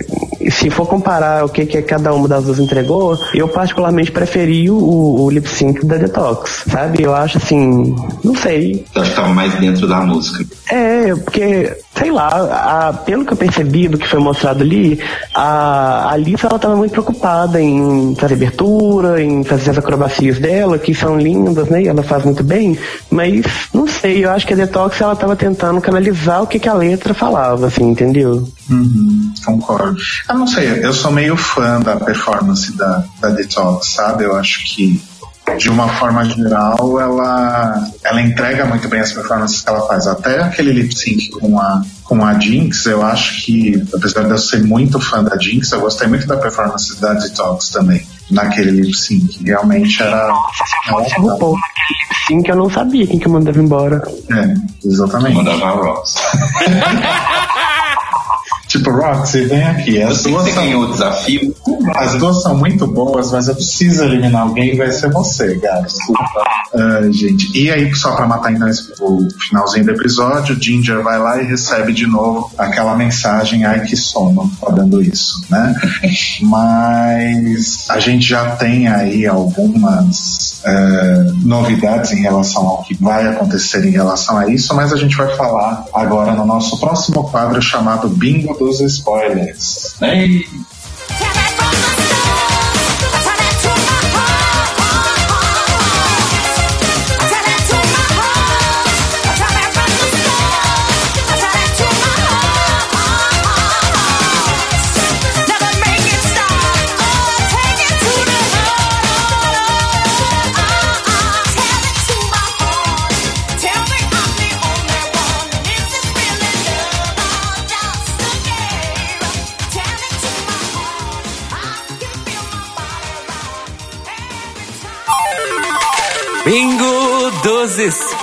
[0.51, 4.75] se for comparar o que, que cada uma das duas entregou, eu particularmente preferi o,
[5.21, 7.03] o lip sync da Detox, sabe?
[7.03, 8.85] Eu acho assim, não sei.
[8.93, 10.45] Eu acho que tava mais dentro da música.
[10.69, 14.99] É, porque, sei lá, a- pelo que eu percebi do que foi mostrado ali,
[15.33, 20.79] a a Alissa ela tava muito preocupada em fazer abertura, em fazer as acrobacias dela,
[20.79, 21.83] que são lindas, né?
[21.83, 22.77] E ela faz muito bem,
[23.11, 26.67] mas não sei, eu acho que a Detox ela tava tentando canalizar o que, que
[26.67, 28.47] a letra falava, assim, entendeu?
[28.69, 30.01] Uhum, concordo.
[30.27, 34.23] Eu não sei, eu sou meio fã da performance da, da Detox, sabe?
[34.23, 35.01] Eu acho que,
[35.57, 40.07] de uma forma geral, ela, ela entrega muito bem as performances que ela faz.
[40.07, 44.37] Até aquele lip sync com a, com a Jinx, eu acho que, apesar de eu
[44.37, 48.97] ser muito fã da Jinx, eu gostei muito da performance da Detox também, naquele lip
[48.97, 49.43] sync.
[49.43, 50.33] Realmente era.
[51.07, 54.01] Se o RuPaul naquele lip sync, eu não sabia quem que eu mandava embora.
[54.31, 54.53] É,
[54.87, 55.35] exatamente.
[55.35, 56.15] Mandava a Ross.
[58.67, 60.01] Tipo, Roxy, vem aqui.
[60.01, 61.55] As Você, duas ganhou o desafio?
[61.93, 65.87] As duas são muito boas, mas eu preciso eliminar alguém e vai ser você, Gabi.
[65.87, 66.43] Desculpa.
[66.73, 67.57] Ai, gente.
[67.57, 71.93] E aí, só pra matar esse- o finalzinho do episódio, Ginger vai lá e recebe
[71.93, 75.75] de novo aquela mensagem, ai que sono, falando isso, né?
[76.41, 83.85] Mas a gente já tem aí algumas eh, novidades em relação ao que vai acontecer
[83.85, 88.09] em relação a isso, mas a gente vai falar agora no nosso próximo quadro chamado
[88.09, 89.95] Bingo dos Spoilers.
[90.01, 90.43] Ei,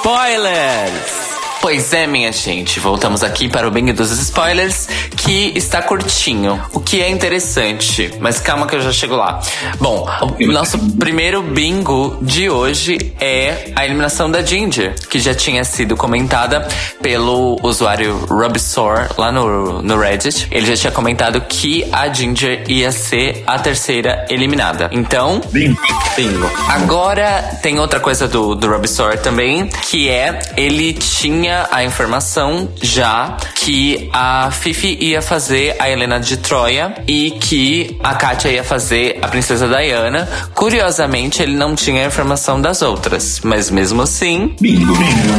[0.03, 1.22] spoilers!
[1.63, 6.81] Pois é, minha gente, voltamos aqui para o bingo dos spoilers, que está curtinho, o
[6.81, 9.41] que é interessante, mas calma que eu já chego lá.
[9.79, 10.05] Bom,
[10.41, 15.97] o nosso primeiro bingo de hoje é a eliminação da Ginger, que já tinha sido
[15.97, 16.67] comentada
[17.01, 20.49] pelo usuário Robsor lá no, no Reddit.
[20.51, 24.91] Ele já tinha comentado que a Ginger ia ser a terceira eliminada.
[24.91, 25.81] Então, Bingo.
[26.17, 26.51] Bingo.
[26.69, 33.37] Agora tem outra coisa do, do Robsor também, que é ele tinha a informação já
[33.55, 39.19] que a Fifi ia fazer a Helena de Troia e que a Katia ia fazer
[39.23, 40.29] a Princesa Diana.
[40.55, 44.55] Curiosamente, ele não tinha a informação das outras, mas mesmo assim.
[44.61, 44.93] bingo.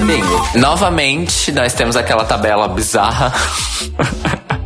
[0.06, 0.48] Bingo.
[0.56, 3.34] Novamente, nós temos aquela tabela bizarra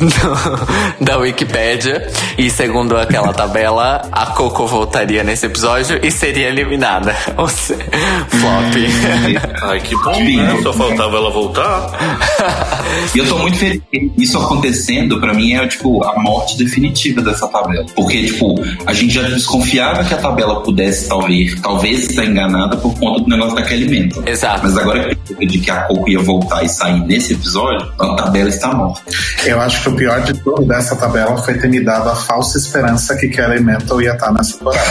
[0.00, 2.06] do- da Wikipédia.
[2.38, 7.14] E segundo aquela tabela, a Coco voltaria nesse episódio e seria eliminada.
[7.36, 7.82] Ou seja,
[8.28, 9.62] flop.
[9.62, 10.42] Ai, que bom, Bingo.
[10.42, 10.71] né?
[10.72, 12.72] Só faltava ela voltar.
[13.14, 13.80] E eu tô muito feliz.
[14.18, 17.86] Isso acontecendo, pra mim, é tipo a morte definitiva dessa tabela.
[17.94, 18.54] Porque, tipo,
[18.86, 23.28] a gente já desconfiava que a tabela pudesse, talvez, talvez estar enganada por conta do
[23.28, 24.22] negócio da Kelly Menton.
[24.26, 24.60] Exato.
[24.62, 28.48] Mas agora que de que a Coco ia voltar e sair nesse episódio, a tabela
[28.48, 29.02] está morta.
[29.44, 32.58] Eu acho que o pior de tudo dessa tabela foi ter me dado a falsa
[32.58, 34.82] esperança que Kelly Mental ia estar nessa temporada.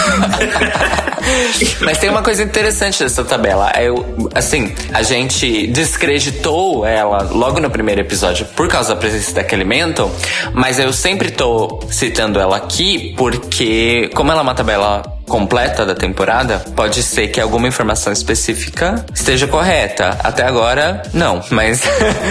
[1.81, 3.71] Mas tem uma coisa interessante dessa tabela.
[3.79, 9.43] Eu, assim, a gente descreditou ela logo no primeiro episódio por causa da presença da
[9.43, 10.11] Kelly Mental,
[10.53, 15.01] mas eu sempre tô citando ela aqui porque, como ela é uma tabela
[15.31, 20.17] completa da temporada, pode ser que alguma informação específica esteja correta.
[20.21, 21.81] Até agora, não, mas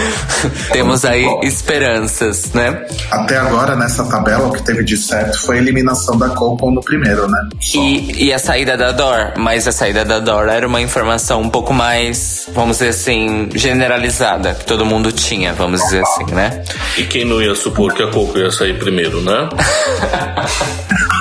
[0.71, 2.85] temos aí esperanças, né?
[3.09, 6.81] Até agora, nessa tabela, o que teve de certo foi a eliminação da Coco no
[6.81, 7.49] primeiro, né?
[7.73, 11.49] E, e a saída da Dor, mas a saída da Dor era uma informação um
[11.49, 16.63] pouco mais, vamos dizer assim, generalizada, que todo mundo tinha, vamos dizer assim, né?
[16.97, 19.49] E quem não ia supor que a Coco ia sair primeiro, né?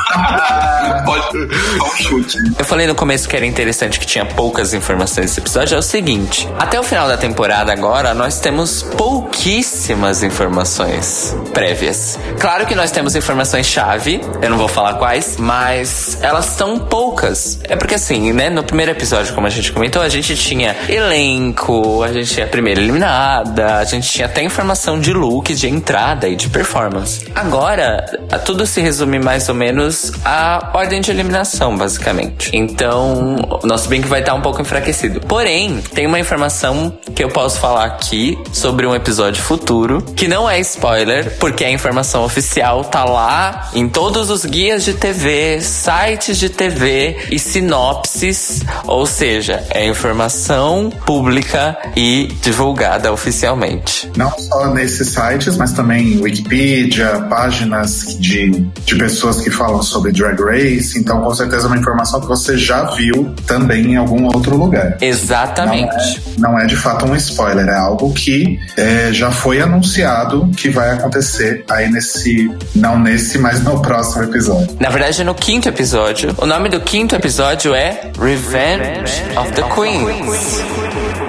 [2.59, 5.83] Eu falei no começo que era interessante que tinha poucas informações nesse episódio, é o
[5.83, 12.19] seguinte: até o final da temporada agora, nós temos pouquíssimas informações prévias.
[12.39, 17.61] Claro que nós temos informações-chave, eu não vou falar quais, mas elas são poucas.
[17.65, 22.03] É porque assim, né, no primeiro episódio, como a gente comentou, a gente tinha elenco,
[22.03, 26.29] a gente tinha a primeira eliminada, a gente tinha até informação de look, de entrada
[26.29, 27.27] e de performance.
[27.35, 28.05] Agora,
[28.45, 32.51] tudo se resume mais ou menos a ordem de eliminação, basicamente.
[32.53, 35.21] Então, o nosso bingo vai estar um pouco enfraquecido.
[35.21, 40.49] Porém, tem uma informação que eu posso falar aqui sobre um episódio futuro, que não
[40.49, 46.39] é spoiler, porque a informação oficial tá lá em todos os guias de TV, sites
[46.39, 54.11] de TV e sinopses, ou seja, é informação pública e divulgada oficialmente.
[54.17, 58.51] Não só nesses sites, mas também Wikipedia, páginas de,
[58.85, 60.99] de pessoas que falam sobre Drag Race.
[60.99, 64.97] Então, com certeza, é uma informação que você já viu também em algum outro lugar.
[65.01, 66.23] Exatamente.
[66.39, 70.91] Não é de fato um spoiler, é algo que é, já foi anunciado que vai
[70.91, 72.51] acontecer aí nesse.
[72.75, 74.77] Não nesse, mas no próximo episódio.
[74.79, 80.61] Na verdade, no quinto episódio, o nome do quinto episódio é Revenge of the Queens.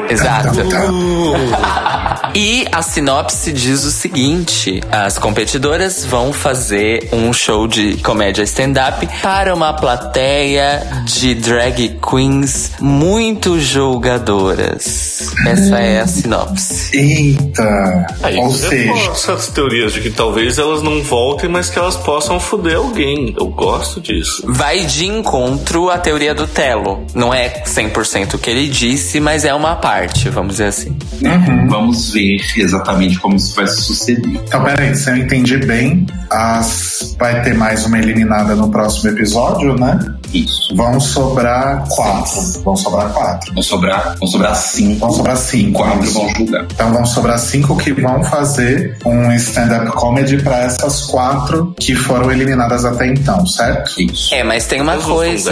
[0.09, 0.51] Exato.
[2.33, 9.07] E a sinopse diz o seguinte: as competidoras vão fazer um show de comédia stand-up
[9.22, 15.32] para uma plateia de drag queens muito julgadoras.
[15.48, 16.98] Essa é a sinopse.
[16.98, 18.07] Eita!
[18.22, 22.40] Aí Ou seja, essas teorias de que talvez elas não voltem, mas que elas possam
[22.40, 23.34] foder alguém.
[23.40, 24.44] Eu gosto disso.
[24.48, 27.06] Vai de encontro à teoria do Telo.
[27.15, 30.98] Não é 100% o que ele disse, mas é uma parte, vamos dizer assim.
[31.69, 34.41] Vamos ver exatamente como isso vai suceder.
[34.45, 37.15] então peraí, se eu entendi bem, as...
[37.18, 37.98] vai ter mais uma
[38.41, 39.99] eliminada no próximo episódio, né?
[40.34, 40.76] Isso.
[40.76, 42.41] Vão sobrar quatro.
[42.63, 43.53] Vão sobrar quatro.
[43.53, 44.99] Vão sobrar, vão sobrar cinco.
[44.99, 45.80] Vão sobrar cinco.
[45.80, 46.13] Quatro isso.
[46.13, 46.63] vão julgar.
[46.72, 52.31] Então vão sobrar cinco que vão fazer um stand-up comedy para essas quatro que foram
[52.31, 54.01] eliminadas até então, certo?
[54.01, 54.34] Isso.
[54.34, 55.51] É, mas tem uma são coisa.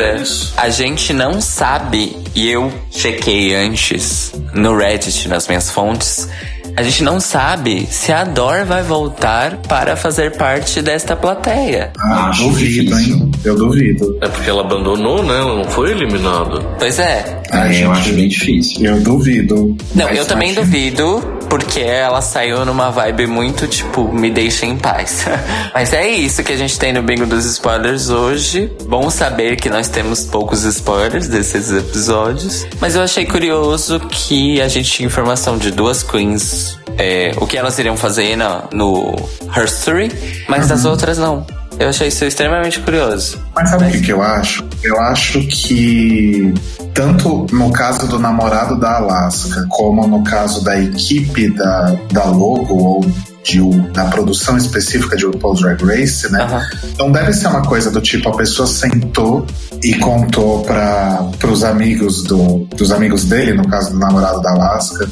[0.57, 6.27] A gente não sabe, e eu chequei antes no Reddit, nas minhas fontes.
[6.75, 11.91] A gente não sabe se a Dor vai voltar para fazer parte desta plateia.
[11.99, 13.15] Ah, Acho duvido, difícil.
[13.15, 13.31] hein?
[13.43, 14.17] Eu duvido.
[14.21, 15.37] É porque ela abandonou, né?
[15.39, 16.61] Ela não foi eliminada.
[16.77, 17.41] Pois é.
[17.51, 18.85] É, eu gente, acho bem difícil.
[18.85, 19.75] Eu duvido.
[19.95, 21.19] Não, Mas eu também acho- duvido,
[21.49, 25.25] porque ela saiu numa vibe muito tipo, me deixa em paz.
[25.73, 28.71] Mas é isso que a gente tem no Bingo dos Spoilers hoje.
[28.87, 32.65] Bom saber que nós temos poucos spoilers desses episódios.
[32.79, 36.58] Mas eu achei curioso que a gente tinha informação de duas queens.
[36.97, 39.15] É, o que elas iriam fazer na, no
[39.55, 40.11] Herstory,
[40.47, 41.45] mas das outras não.
[41.79, 43.39] Eu achei isso extremamente curioso.
[43.55, 44.67] Mas sabe o que, que eu acho?
[44.83, 46.53] Eu acho que
[46.93, 52.75] tanto no caso do namorado da Alaska, como no caso da equipe da, da Logo
[52.75, 53.05] ou
[53.43, 53.61] de,
[53.93, 56.43] da produção específica de RuPaul's Drag Race, né?
[56.43, 56.67] Aham.
[56.97, 59.45] Não deve ser uma coisa do tipo a pessoa sentou
[59.81, 65.09] e contou para os amigos do, dos amigos dele, no caso do namorado da Alaska.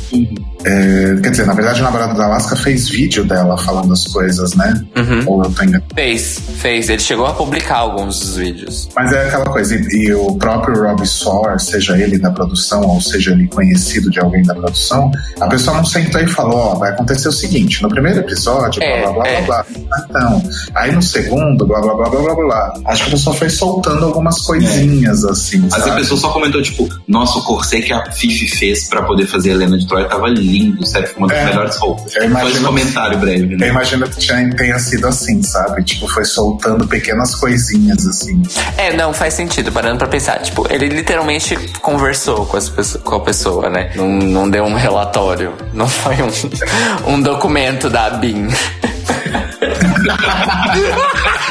[0.68, 4.54] É, quer dizer, na verdade, o namorado da Alaska fez vídeo dela falando as coisas,
[4.56, 4.74] né?
[4.98, 5.24] Uhum.
[5.28, 5.86] Ou eu tô enganado.
[5.96, 6.90] Fez, fez.
[6.90, 8.90] Ele chegou a publicar alguns dos vídeos.
[8.96, 13.00] Mas é aquela coisa, e, e o próprio Rob Sawyer, seja ele da produção ou
[13.00, 16.92] seja ele conhecido de alguém da produção, a pessoa não sentou e falou: Ó, vai
[16.92, 19.42] acontecer o seguinte, no primeiro episódio, É, blá blá blá é.
[19.44, 20.06] blá blá.
[20.10, 20.44] Então,
[20.76, 22.74] aí no segundo, blá blá blá blá blá blá.
[22.86, 25.60] Acho que a pessoa foi soltando algumas coisinhas assim.
[25.72, 26.02] Mas a sabe?
[26.02, 29.54] pessoa só comentou, tipo, nossa, o corset que a Fifi fez pra poder fazer a
[29.54, 31.46] Helena de Troia tava lindo, sério, foi uma das É.
[31.46, 32.16] melhores roupas.
[32.16, 33.68] Eu esse comentário breve, Eu né?
[33.70, 35.84] imagino que tinha- tenha sido assim, sabe?
[35.84, 38.42] Tipo, foi soltando pequenas coisinhas assim.
[38.78, 40.40] É, não, faz sentido, parando pra pensar.
[40.40, 42.70] Tipo, ele literalmente conversou com, as
[43.04, 43.92] com a pessoa, né?
[43.96, 45.54] Não, não deu um relatório.
[45.74, 46.30] Não foi um,
[47.16, 48.48] um documento da BIM.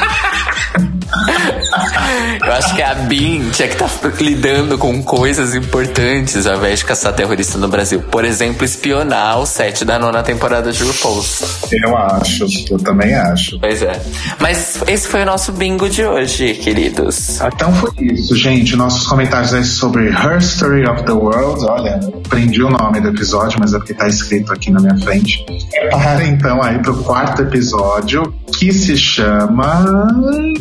[2.43, 3.89] Eu acho que a BIM tinha que estar
[4.21, 8.01] lidando com coisas importantes ao invés de caçar terrorista no Brasil.
[8.01, 11.67] Por exemplo, espionar o set da nona temporada de RuPaul's.
[11.71, 13.59] Eu acho, eu também acho.
[13.59, 14.01] Pois é.
[14.39, 17.39] Mas esse foi o nosso bingo de hoje, queridos.
[17.41, 18.75] Então foi isso, gente.
[18.75, 21.65] Nossos comentários aí sobre Her Story of the World.
[21.65, 24.97] Olha, eu aprendi o nome do episódio, mas é porque tá escrito aqui na minha
[24.97, 25.45] frente.
[25.69, 30.07] Prepara então aí pro quarto episódio, que se chama.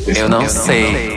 [0.06, 1.16] Eu não, sei.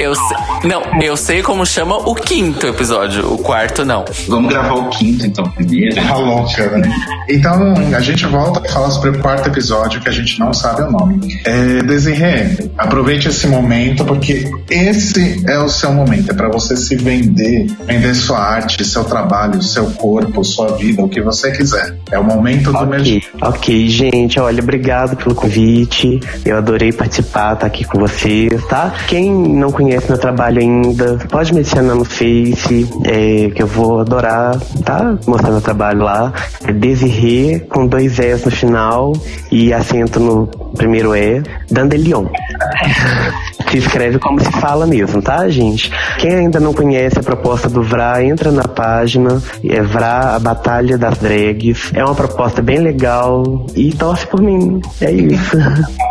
[0.00, 0.36] eu sei.
[0.64, 4.04] Não, eu sei como chama o quinto episódio, o quarto não.
[4.26, 5.94] Vamos gravar o quinto, então, primeiro.
[5.94, 6.90] Tá louca, né?
[7.28, 10.82] Então, a gente volta a falar sobre o quarto episódio que a gente não sabe
[10.82, 11.40] o nome.
[11.44, 16.30] É, Desirê, aproveite esse momento, porque esse é o seu momento.
[16.30, 21.08] É para você se vender, vender sua arte, seu trabalho, seu corpo, sua vida, o
[21.08, 21.96] que você quiser.
[22.10, 23.00] É o momento do meu.
[23.00, 26.20] Ok, ok, gente, olha, obrigado pelo convite.
[26.44, 28.92] Eu adorei participar, estar aqui com vocês, tá?
[29.06, 33.66] Quem não conhece conhece meu trabalho ainda, pode me adicionar no Face, é, que eu
[33.66, 35.18] vou adorar, tá?
[35.26, 36.32] Mostrar meu trabalho lá.
[36.64, 39.12] É Desirê, com dois S no final
[39.50, 40.46] e acento no
[40.76, 42.26] primeiro E, Dandelion.
[43.68, 45.92] Se escreve como se fala mesmo, tá, gente?
[46.18, 50.98] Quem ainda não conhece a proposta do Vra, entra na página, é Vra, a Batalha
[50.98, 51.92] das Drags.
[51.94, 54.80] É uma proposta bem legal e torce por mim.
[55.00, 55.56] É isso.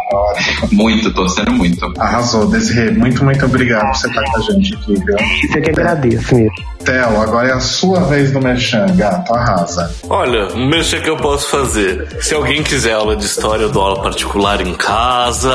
[0.72, 1.94] Muito, torcendo muito.
[2.00, 2.92] Arrasou, Desirê.
[2.92, 5.16] Muito, muito obrigado por você estar com a gente aqui, viu?
[5.44, 6.52] Isso eu que agradeço mesmo.
[6.84, 9.34] Telo, agora é a sua vez no Merchan, gato.
[9.34, 9.94] Arrasa.
[10.10, 12.08] Olha, o mexer que eu posso fazer.
[12.22, 15.52] Se alguém quiser aula de história, eu dou aula particular em casa.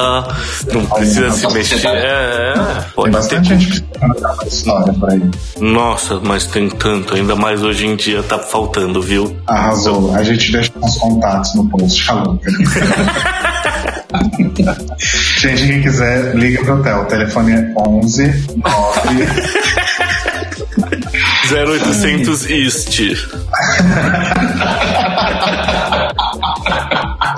[0.73, 1.84] Não precisa se mexer.
[1.89, 3.17] É, é, Tem pode ter.
[3.17, 5.23] bastante gente dar uma história por aí.
[5.61, 7.15] Nossa, mas tem tanto.
[7.15, 9.37] Ainda mais hoje em dia tá faltando, viu?
[9.47, 10.15] Arrasou.
[10.15, 12.05] A gente deixa os contatos no post.
[12.05, 12.41] Falou.
[15.41, 17.03] gente, quem quiser, liga pro Theo.
[17.03, 19.27] O telefone é 11 9
[21.53, 23.01] 0800 East.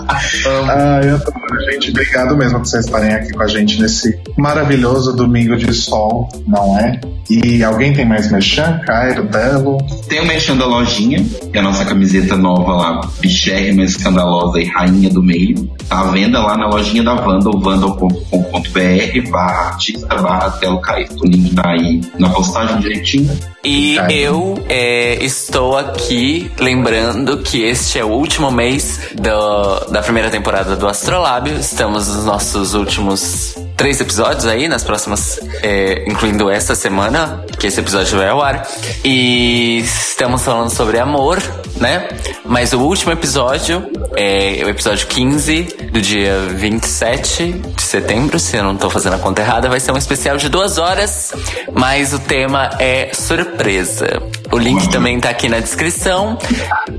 [0.08, 1.90] Ai, eu adoro, gente.
[1.90, 6.78] Obrigado mesmo por vocês estarem aqui com a gente nesse maravilhoso domingo de sol, não
[6.78, 7.00] é?
[7.28, 8.80] E alguém tem mais merchan?
[8.86, 9.78] Cairo, Telo?
[10.08, 14.64] Tem o Merchan da lojinha, que é a nossa camiseta nova lá, bichérrima, escandalosa e
[14.64, 15.68] rainha do meio.
[15.88, 21.08] Tá à venda lá na lojinha da Vandal, vandal.com.br barra artista barra Telo Caio.
[21.20, 23.36] O link tá aí na postagem direitinho.
[23.64, 24.12] E Cara.
[24.12, 30.76] eu é, estou aqui lembrando que este é o último mês do- da primeira temporada
[30.76, 31.58] do Astrolábio.
[31.58, 37.78] Estamos nos nossos últimos três episódios aí, nas próximas, é, incluindo esta semana, que esse
[37.78, 38.66] episódio vai ao ar.
[39.04, 41.42] E estamos falando sobre amor,
[41.76, 42.08] né?
[42.44, 43.86] Mas o último episódio
[44.16, 45.62] é o episódio 15
[45.92, 49.92] do dia 27 de setembro, se eu não tô fazendo a conta errada, vai ser
[49.92, 51.32] um especial de duas horas,
[51.72, 54.22] mas o tema é surpresa.
[54.56, 56.38] O link também tá aqui na descrição.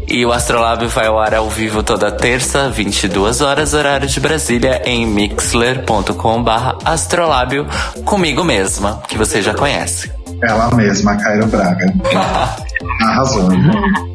[0.08, 4.84] E o Astrolábio vai ao ar ao vivo toda terça, 22 horas, horário de Brasília,
[4.86, 7.66] em mixler.com/barra astrolábio,
[8.06, 10.12] comigo mesma, que você já conhece.
[10.44, 11.92] Ela mesma, Cairo Braga.
[13.02, 13.50] Arrasou.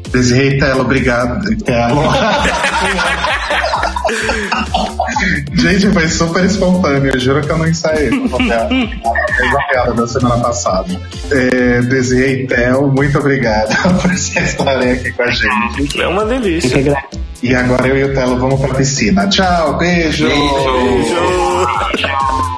[0.09, 1.53] Desirei Telo, obrigado.
[1.57, 2.01] Telo.
[5.63, 7.11] Gente, foi super espontâneo.
[7.13, 8.09] Eu juro que eu não ensaiei.
[8.09, 11.01] Foi a piada da semana passada.
[11.31, 16.01] É, Desirei Tel, muito obrigado por vocês estarem aqui com a gente.
[16.01, 16.83] É uma delícia.
[17.41, 19.25] E agora eu e o Telo vamos pra piscina.
[19.29, 20.27] Tchau, beijo.
[20.27, 21.67] Beijo.
[21.93, 22.52] Beijo.